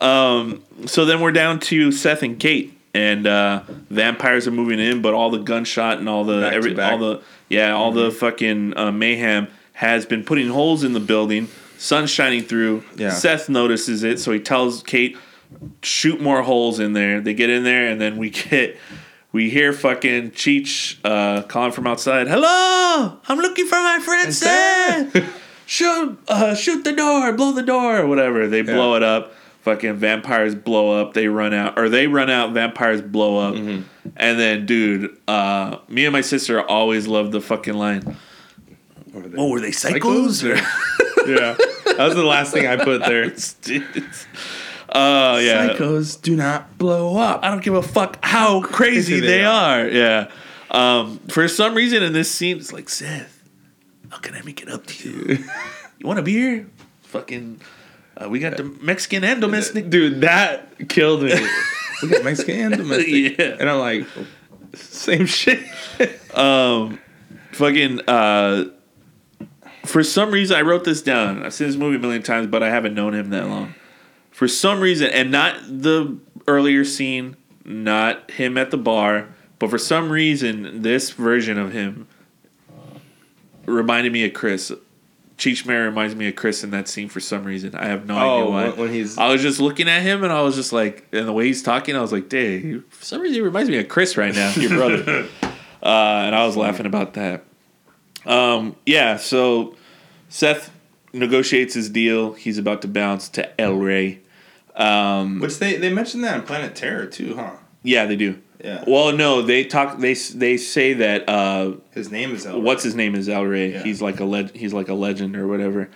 [0.00, 5.00] Um, so then we're down to Seth and Kate, and uh, vampires are moving in,
[5.02, 8.76] but all the gunshot and all the Back every all the yeah all the fucking
[8.76, 11.48] uh, mayhem has been putting holes in the building.
[11.78, 12.84] Sun's shining through.
[12.96, 13.10] Yeah.
[13.10, 15.16] Seth notices it, so he tells Kate,
[15.82, 18.76] "Shoot more holes in there." They get in there, and then we get.
[19.32, 22.26] We hear fucking Cheech uh, calling from outside.
[22.26, 25.42] Hello, I'm looking for my friend Seth.
[25.66, 28.46] shoot, uh, shoot the door, blow the door, or whatever.
[28.48, 29.34] They blow it up.
[29.60, 31.12] Fucking vampires blow up.
[31.12, 32.52] They run out, or they run out.
[32.52, 34.08] Vampires blow up, Mm-hmm.
[34.16, 38.16] and then, dude, uh, me and my sister always loved the fucking line.
[39.36, 40.44] Oh, were they psychos?
[40.44, 40.56] or-
[41.30, 41.56] yeah.
[41.96, 43.32] That was the last thing I put there.
[44.88, 47.40] Oh yeah, Psychos do not blow up.
[47.42, 49.86] I don't give a fuck how crazy They they are.
[49.88, 50.30] Yeah.
[50.70, 53.42] Um, for some reason in this scene, it's like Seth,
[54.10, 55.44] how can I make it up to you?
[55.98, 56.68] you want a beer?
[57.02, 57.60] Fucking,
[58.16, 59.90] uh, we got the Mexican and domestic.
[59.90, 61.34] Dude, that killed me.
[62.02, 63.38] we got Mexican and domestic.
[63.38, 63.56] Yeah.
[63.58, 64.06] And I'm like,
[64.74, 65.62] same shit.
[66.34, 66.98] um,
[67.52, 68.00] Fucking.
[68.08, 68.66] Uh,
[69.86, 71.42] for some reason, I wrote this down.
[71.42, 73.74] I've seen this movie a million times, but I haven't known him that long.
[74.30, 76.16] For some reason, and not the
[76.46, 79.28] earlier scene, not him at the bar,
[79.58, 82.06] but for some reason, this version of him
[83.64, 84.72] reminded me of Chris.
[85.38, 87.74] Cheech Marin reminds me of Chris in that scene for some reason.
[87.74, 88.68] I have no idea Oh, why.
[88.68, 91.28] when- when he's- I was just looking at him and I was just like, and
[91.28, 93.88] the way he's talking, I was like, "Dang, for some reason he reminds me of
[93.88, 95.26] Chris right now, your brother."
[95.82, 97.44] uh, and I was laughing about that.
[98.26, 99.76] Um, yeah, so
[100.28, 100.70] Seth
[101.12, 102.32] negotiates his deal.
[102.34, 104.20] He's about to bounce to El Rey.
[104.74, 107.52] Um, Which they, they mentioned that in Planet Terror too, huh?
[107.82, 108.38] yeah, they do.
[108.62, 108.84] Yeah.
[108.86, 109.98] Well, no, they talk.
[109.98, 112.54] They they say that uh, His name is El.
[112.56, 112.60] Rey.
[112.62, 113.72] what's his name is El Rey.
[113.74, 113.82] Yeah.
[113.82, 115.88] He's like a leg- he's like a legend or whatever.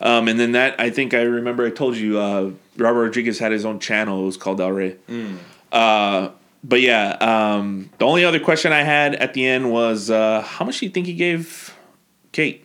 [0.00, 3.52] Um, and then that I think I remember I told you uh, Robert Rodriguez had
[3.52, 4.22] his own channel.
[4.22, 4.96] It was called El Rey.
[5.70, 6.30] Uh,
[6.64, 10.64] but yeah, um, the only other question I had at the end was uh, how
[10.64, 11.75] much do you think he gave
[12.36, 12.64] Kate?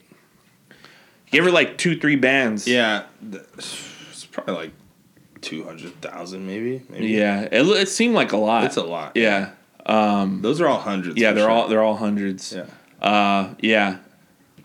[1.24, 2.68] He gave her like two, three bands.
[2.68, 3.04] Yeah.
[3.56, 4.70] It's probably like
[5.40, 6.82] 200,000 maybe.
[6.90, 7.06] maybe.
[7.08, 7.42] yeah.
[7.50, 8.64] It, it seemed like a lot.
[8.64, 9.12] It's a lot.
[9.16, 9.52] Yeah,
[9.86, 11.18] Um, Those are all hundreds.
[11.18, 11.32] yeah.
[11.32, 11.50] They're sure.
[11.50, 12.52] all they're all hundreds.
[12.52, 12.66] Yeah.
[13.00, 13.98] Uh, yeah.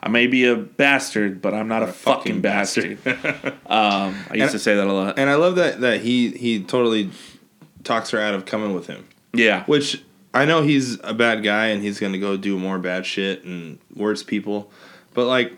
[0.04, 3.00] I may be a bastard, but I'm not a, a fucking, fucking bastard.
[3.66, 5.18] um, I used And- to say that a lot.
[5.18, 7.10] And I love that that he he totally
[7.84, 9.08] talks her out of coming with him.
[9.34, 9.64] Yeah.
[9.66, 10.04] Which
[10.34, 13.80] I know he's a bad guy and he's gonna go do more bad shit and
[13.96, 14.70] worse people,
[15.18, 15.52] but like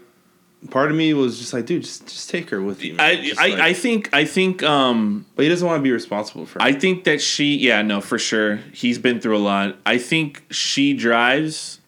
[0.69, 2.93] part of me was just like, dude, just just take her with you.
[2.93, 3.05] man.
[3.05, 5.91] I Just I, like- I think I think um but he doesn't want to be
[5.91, 6.59] responsible for.
[6.59, 6.63] Her.
[6.65, 9.75] I think that she yeah no for sure he's been through a lot.
[9.85, 11.81] I think she drives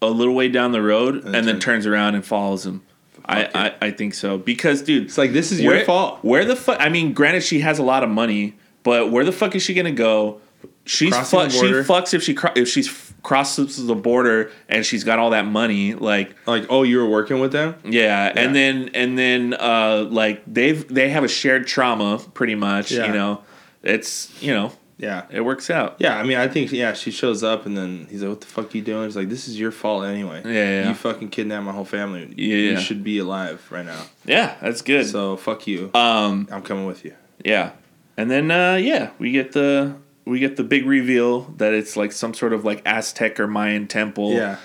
[0.00, 2.82] a little way down the road and, then then turn- turns around and follows him.
[3.26, 6.24] I, I I think so because dude, it's like this is your where, fault.
[6.24, 6.78] Where the fuck?
[6.80, 9.74] I mean, granted, she has a lot of money, but where the fuck is she
[9.74, 10.40] gonna go?
[10.86, 11.84] She's Crossing fu- the she border.
[11.84, 12.88] fucks if she cro- if she's
[13.22, 15.94] crosses the border and she's got all that money.
[15.94, 17.74] Like Like, oh, you were working with them.
[17.84, 22.92] yeah, and then and then uh like they've they have a shared trauma pretty much.
[22.92, 23.06] Yeah.
[23.06, 23.42] You know,
[23.82, 25.24] it's you know Yeah.
[25.30, 25.96] it works out.
[25.98, 28.46] Yeah, I mean, I think yeah, she shows up and then he's like, "What the
[28.46, 30.42] fuck you doing?" He's like, "This is your fault anyway.
[30.44, 30.52] Yeah,
[30.82, 30.88] yeah.
[30.88, 32.32] You fucking kidnapped my whole family.
[32.36, 34.02] Yeah, you should be alive right now.
[34.24, 35.06] Yeah, that's good.
[35.06, 35.90] So fuck you.
[35.94, 37.14] um, I'm coming with you."
[37.44, 37.70] yeah,
[38.16, 39.94] and then uh, yeah, we get the
[40.28, 43.86] we get the big reveal that it's like some sort of like Aztec or Mayan
[43.88, 44.32] temple.
[44.32, 44.58] Yeah.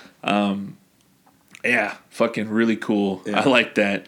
[1.64, 3.22] yeah, fucking really cool.
[3.26, 3.40] Yeah.
[3.40, 4.06] I like that.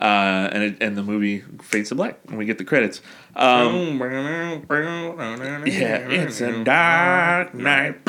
[0.00, 3.00] Uh, and it, and the movie fades to black and we get the credits.
[3.36, 8.00] Um, yeah, it's a dark night.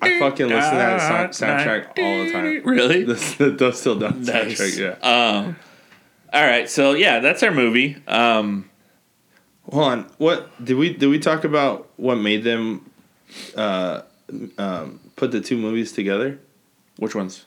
[0.00, 2.62] I fucking listen to that song, soundtrack all the time.
[2.64, 3.04] Really?
[3.38, 4.60] The, the Still Done Nice.
[4.60, 4.78] soundtrack.
[4.78, 5.08] Yeah.
[5.38, 5.56] Um,
[6.32, 7.96] all right, so yeah, that's our movie.
[8.06, 8.67] Um,
[9.70, 10.06] Hold on.
[10.18, 11.88] What did we did we talk about?
[11.96, 12.90] What made them
[13.56, 14.02] uh,
[14.56, 16.38] um, put the two movies together?
[16.96, 17.44] which ones?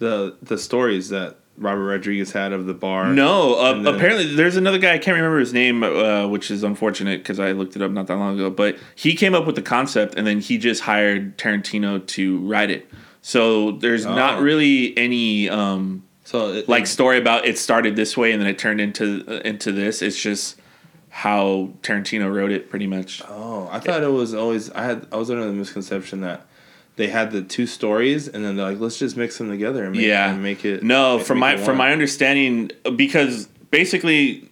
[0.00, 3.12] The the stories that Robert Rodriguez had of the bar.
[3.12, 4.94] No, uh, then- apparently there's another guy.
[4.94, 8.06] I can't remember his name, uh, which is unfortunate because I looked it up not
[8.08, 8.50] that long ago.
[8.50, 12.70] But he came up with the concept, and then he just hired Tarantino to write
[12.70, 12.88] it.
[13.22, 14.42] So there's not Oh.
[14.42, 18.58] really any um, So it, like story about it started this way and then it
[18.58, 20.00] turned into uh, into this.
[20.00, 20.56] It's just
[21.10, 23.20] how Tarantino wrote it, pretty much.
[23.28, 24.70] Oh, I thought it was always.
[24.70, 25.06] I had.
[25.12, 26.46] I was under the misconception that
[26.96, 29.96] they had the two stories, and then they're like, let's just mix them together and
[29.96, 30.82] make, yeah, and make it.
[30.82, 34.48] No, from my from my understanding, because basically,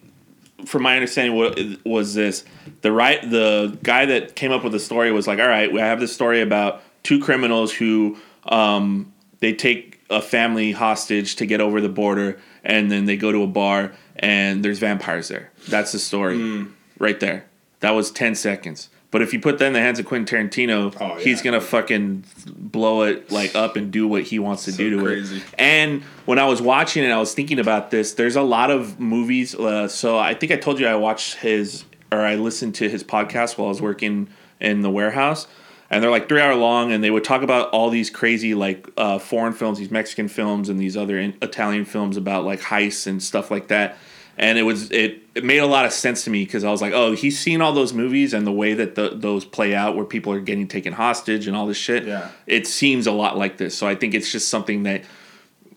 [0.66, 2.44] from my understanding, what was this?
[2.82, 5.80] The right, the guy that came up with the story was like, all right, we
[5.80, 11.60] have this story about two criminals who um, they take a family hostage to get
[11.60, 15.50] over the border, and then they go to a bar and there's vampires there.
[15.68, 16.64] That's the story, Hmm.
[16.98, 17.44] right there.
[17.80, 18.88] That was ten seconds.
[19.10, 21.24] But if you put that in the hands of Quentin Tarantino, Oh, yeah.
[21.24, 25.02] he's gonna fucking blow it like up and do what he wants to do to
[25.02, 25.36] crazy.
[25.38, 25.42] it.
[25.58, 28.12] And when I was watching it, I was thinking about this.
[28.12, 29.54] There's a lot of movies.
[29.54, 33.02] Uh, so I think I told you I watched his or I listened to his
[33.04, 34.28] podcast while I was working
[34.60, 35.46] in the warehouse.
[35.90, 38.86] And they're like three hour long, and they would talk about all these crazy like
[38.98, 43.06] uh, foreign films, these Mexican films, and these other in- Italian films about like heists
[43.06, 43.96] and stuff like that.
[44.38, 46.80] And it was it, it made a lot of sense to me because I was
[46.80, 49.96] like, oh, he's seen all those movies and the way that the, those play out,
[49.96, 52.04] where people are getting taken hostage and all this shit.
[52.04, 52.30] Yeah.
[52.46, 53.76] it seems a lot like this.
[53.76, 55.02] So I think it's just something that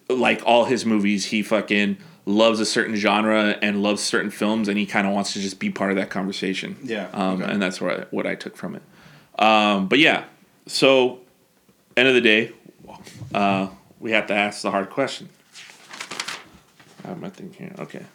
[0.09, 4.77] like all his movies, he fucking loves a certain genre and loves certain films, and
[4.77, 6.77] he kind of wants to just be part of that conversation.
[6.83, 7.51] Yeah, um, okay.
[7.51, 8.83] and that's what I, what I took from it.
[9.39, 10.25] Um, but yeah,
[10.67, 11.19] so
[11.97, 12.51] end of the day,
[13.33, 15.29] uh, we have to ask the hard question.
[17.03, 17.73] I have my thing here.
[17.79, 18.05] Okay.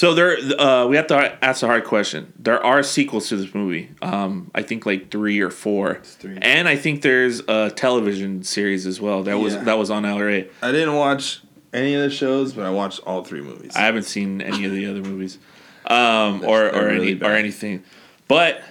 [0.00, 2.32] So there, uh, we have to ask the hard question.
[2.38, 3.90] There are sequels to this movie.
[4.00, 6.38] Um, I think like three or four, three.
[6.40, 9.22] and I think there's a television series as well.
[9.24, 9.64] That was Yeah.
[9.64, 10.48] that was on El Rey.
[10.62, 11.42] I didn't watch
[11.74, 13.76] any of the shows, but I watched all three movies.
[13.76, 15.36] I haven't seen any of the other movies,
[15.86, 17.84] um, or or really any or anything.
[18.26, 18.62] But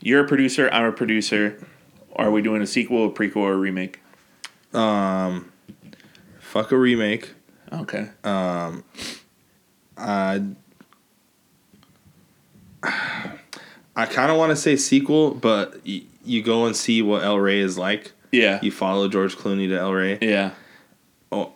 [0.00, 0.70] you're a producer.
[0.72, 1.62] I'm a producer.
[2.16, 4.00] Are we doing a sequel, a prequel, or a remake?
[4.72, 5.52] um,
[6.40, 7.34] fuck a remake.
[7.74, 8.08] Okay.
[8.24, 8.84] Um,
[9.98, 10.42] I
[12.82, 17.38] I kind of want to say sequel, but y- you go and see what El
[17.38, 18.12] Rey is like.
[18.30, 18.60] Yeah.
[18.62, 20.18] You follow George Clooney to El Rey.
[20.20, 20.50] Yeah.
[21.32, 21.52] Oh,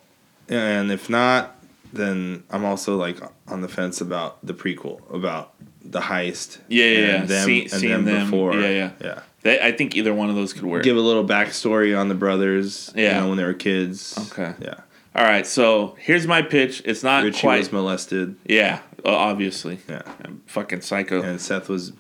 [0.49, 1.57] and if not,
[1.93, 3.19] then I'm also like
[3.49, 5.53] on the fence about the prequel about
[5.85, 6.59] the heist.
[6.69, 7.25] Yeah, yeah, and yeah.
[7.37, 8.55] Them, See- and seeing them them, before.
[8.55, 8.91] yeah, yeah.
[9.01, 9.21] yeah.
[9.43, 10.85] They, I think either one of those could work.
[10.85, 12.93] Give a little backstory on the brothers.
[12.95, 13.17] Yeah.
[13.17, 14.17] You know, when they were kids.
[14.31, 14.55] Okay.
[14.63, 14.75] Yeah.
[15.17, 15.47] All right.
[15.47, 16.81] So here's my pitch.
[16.85, 17.59] It's not Richie quite.
[17.59, 18.37] was molested.
[18.47, 18.81] yeah.
[19.05, 19.79] Uh, obviously.
[19.89, 20.03] Yeah.
[20.25, 21.23] I'm fucking psycho.
[21.23, 21.93] And Seth was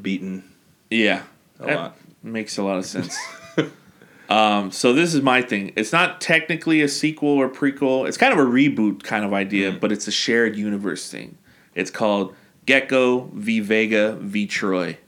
[0.00, 0.44] beaten
[0.90, 1.22] Yeah.
[1.60, 1.96] a That lot.
[2.22, 3.16] Makes a lot of sense.
[4.28, 5.72] um, so this is my thing.
[5.76, 8.08] It's not technically a sequel or prequel.
[8.08, 9.80] It's kind of a reboot kind of idea, Mm.
[9.80, 11.36] but it's a shared universe thing.
[11.74, 12.34] It's called
[12.66, 14.98] Gecko v Vega v Troy.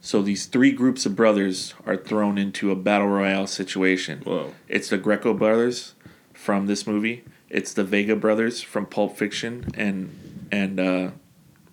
[0.00, 4.20] So these three groups of brothers are thrown into a battle royale situation.
[4.20, 4.52] Whoa.
[4.68, 5.94] It's the Gecko brothers
[6.34, 7.24] from this movie.
[7.48, 11.10] It's the Vega brothers from Pulp Fiction and and uh,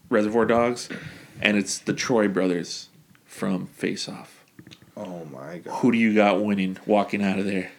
[0.09, 0.89] Reservoir Dogs,
[1.41, 2.89] and it's the Troy brothers
[3.25, 4.45] from Face Off.
[4.95, 5.79] Oh my god!
[5.79, 7.71] Who do you got winning walking out of there?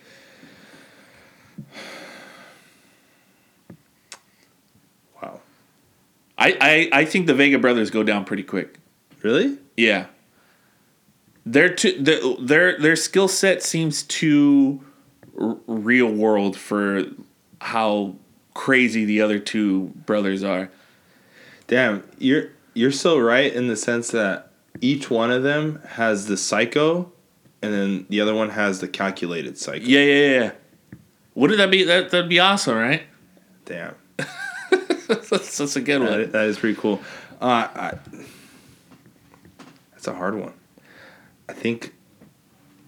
[5.22, 5.40] Wow.
[6.36, 8.78] I, I, I think the Vega brothers go down pretty quick.
[9.22, 9.58] Really?
[9.76, 10.06] Yeah.
[11.46, 14.82] Their too, their their, their skill set seems too
[15.38, 17.04] r- real world for
[17.64, 18.14] how
[18.52, 20.70] crazy the other two brothers are.
[21.66, 24.50] Damn, you're you're so right in the sense that
[24.82, 27.10] each one of them has the psycho,
[27.62, 29.86] and then the other one has the calculated psycho.
[29.86, 30.50] Yeah, yeah, yeah.
[31.34, 32.10] Wouldn't that be that?
[32.10, 33.04] That'd be awesome, right?
[33.64, 33.94] Damn,
[35.08, 36.20] that's, that's a good one.
[36.20, 37.00] that, that is pretty cool.
[37.40, 37.94] Uh, I,
[39.92, 40.52] that's a hard one.
[41.48, 41.94] I think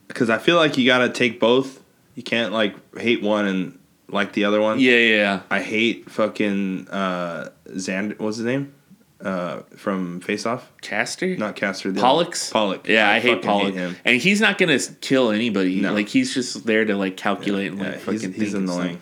[0.06, 1.82] because I feel like you gotta take both.
[2.14, 3.75] You can't like hate one and
[4.08, 4.78] like the other one.
[4.80, 5.40] Yeah, yeah, yeah.
[5.50, 8.18] I hate fucking uh, Xander.
[8.18, 8.72] What's his name?
[9.18, 10.70] Uh, from Face Off.
[10.82, 11.90] Castor, Not Castor.
[11.90, 12.50] the Pollux.
[12.50, 12.86] Pollock.
[12.86, 13.96] Yeah, I, hate fucking Pollock, him.
[14.04, 15.80] and he's not gonna kill anybody.
[15.80, 15.94] No.
[15.94, 18.32] Like he's just there to like calculate and like Yeah, fucking.
[18.34, 19.00] he's, he's annoying.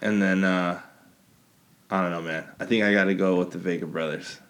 [0.00, 0.80] And then uh,
[1.90, 2.44] I don't know, man.
[2.58, 4.40] I think I got to go with the Vega brothers.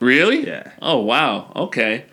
[0.00, 0.44] Really?
[0.46, 0.72] Yeah.
[0.82, 1.52] Oh wow.
[1.54, 2.06] Okay.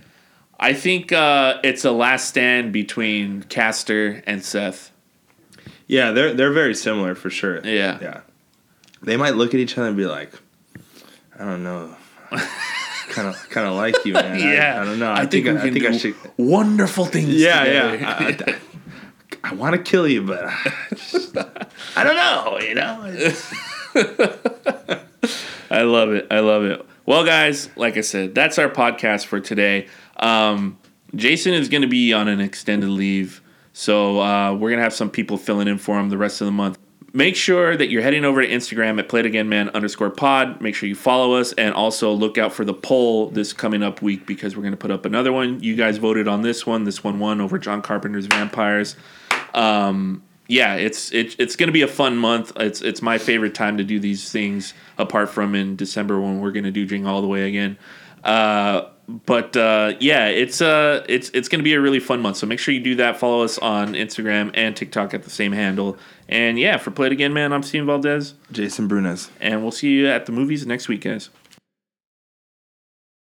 [0.59, 4.91] I think uh, it's a last stand between Castor and Seth.
[5.93, 7.59] Yeah, they're they're very similar for sure.
[7.63, 7.99] Yeah.
[8.01, 8.21] Yeah.
[9.03, 10.31] They might look at each other and be like,
[11.37, 11.95] I don't know.
[13.09, 14.41] kind of kind of like you, man.
[14.41, 15.11] I- I, don't know.
[15.11, 16.15] I, think, we I, I think I should.
[16.37, 17.29] wonderful things.
[17.29, 17.95] Yeah, together.
[17.97, 18.17] yeah.
[18.19, 21.37] I, I, I want to kill you, but I, just,
[21.95, 22.59] I don't know.
[22.59, 23.13] You know.
[25.69, 26.25] I love it.
[26.31, 26.83] I love it.
[27.05, 29.87] Well, guys, like I said, that's our podcast for today.
[30.17, 30.79] Um,
[31.15, 33.41] Jason is going to be on an extended leave,
[33.73, 36.51] so uh, we're to have some people filling in for him the rest of the
[36.51, 36.77] month.
[37.15, 40.61] Make sure that you're heading over to Instagram at playitagainman underscore pod.
[40.61, 44.01] Make sure you follow us and also look out for the poll this coming up
[44.01, 45.61] week because we're going to put up another one.
[45.61, 46.85] You guys voted on this one.
[46.85, 48.95] This one won over John Carpenter's Vampires.
[49.53, 52.51] Um, yeah, it's it, it's going to be a fun month.
[52.55, 56.51] It's it's my favorite time to do these things, apart from in December when we're
[56.51, 57.77] going to do Jingle All the Way again.
[58.23, 62.38] Uh, but uh, yeah, it's uh it's it's going to be a really fun month.
[62.38, 63.17] So make sure you do that.
[63.17, 65.97] Follow us on Instagram and TikTok at the same handle.
[66.30, 69.30] And yeah, for Play It Again, man, I'm Steven Valdez, Jason Brunez.
[69.41, 71.30] and we'll see you at the movies next week, guys.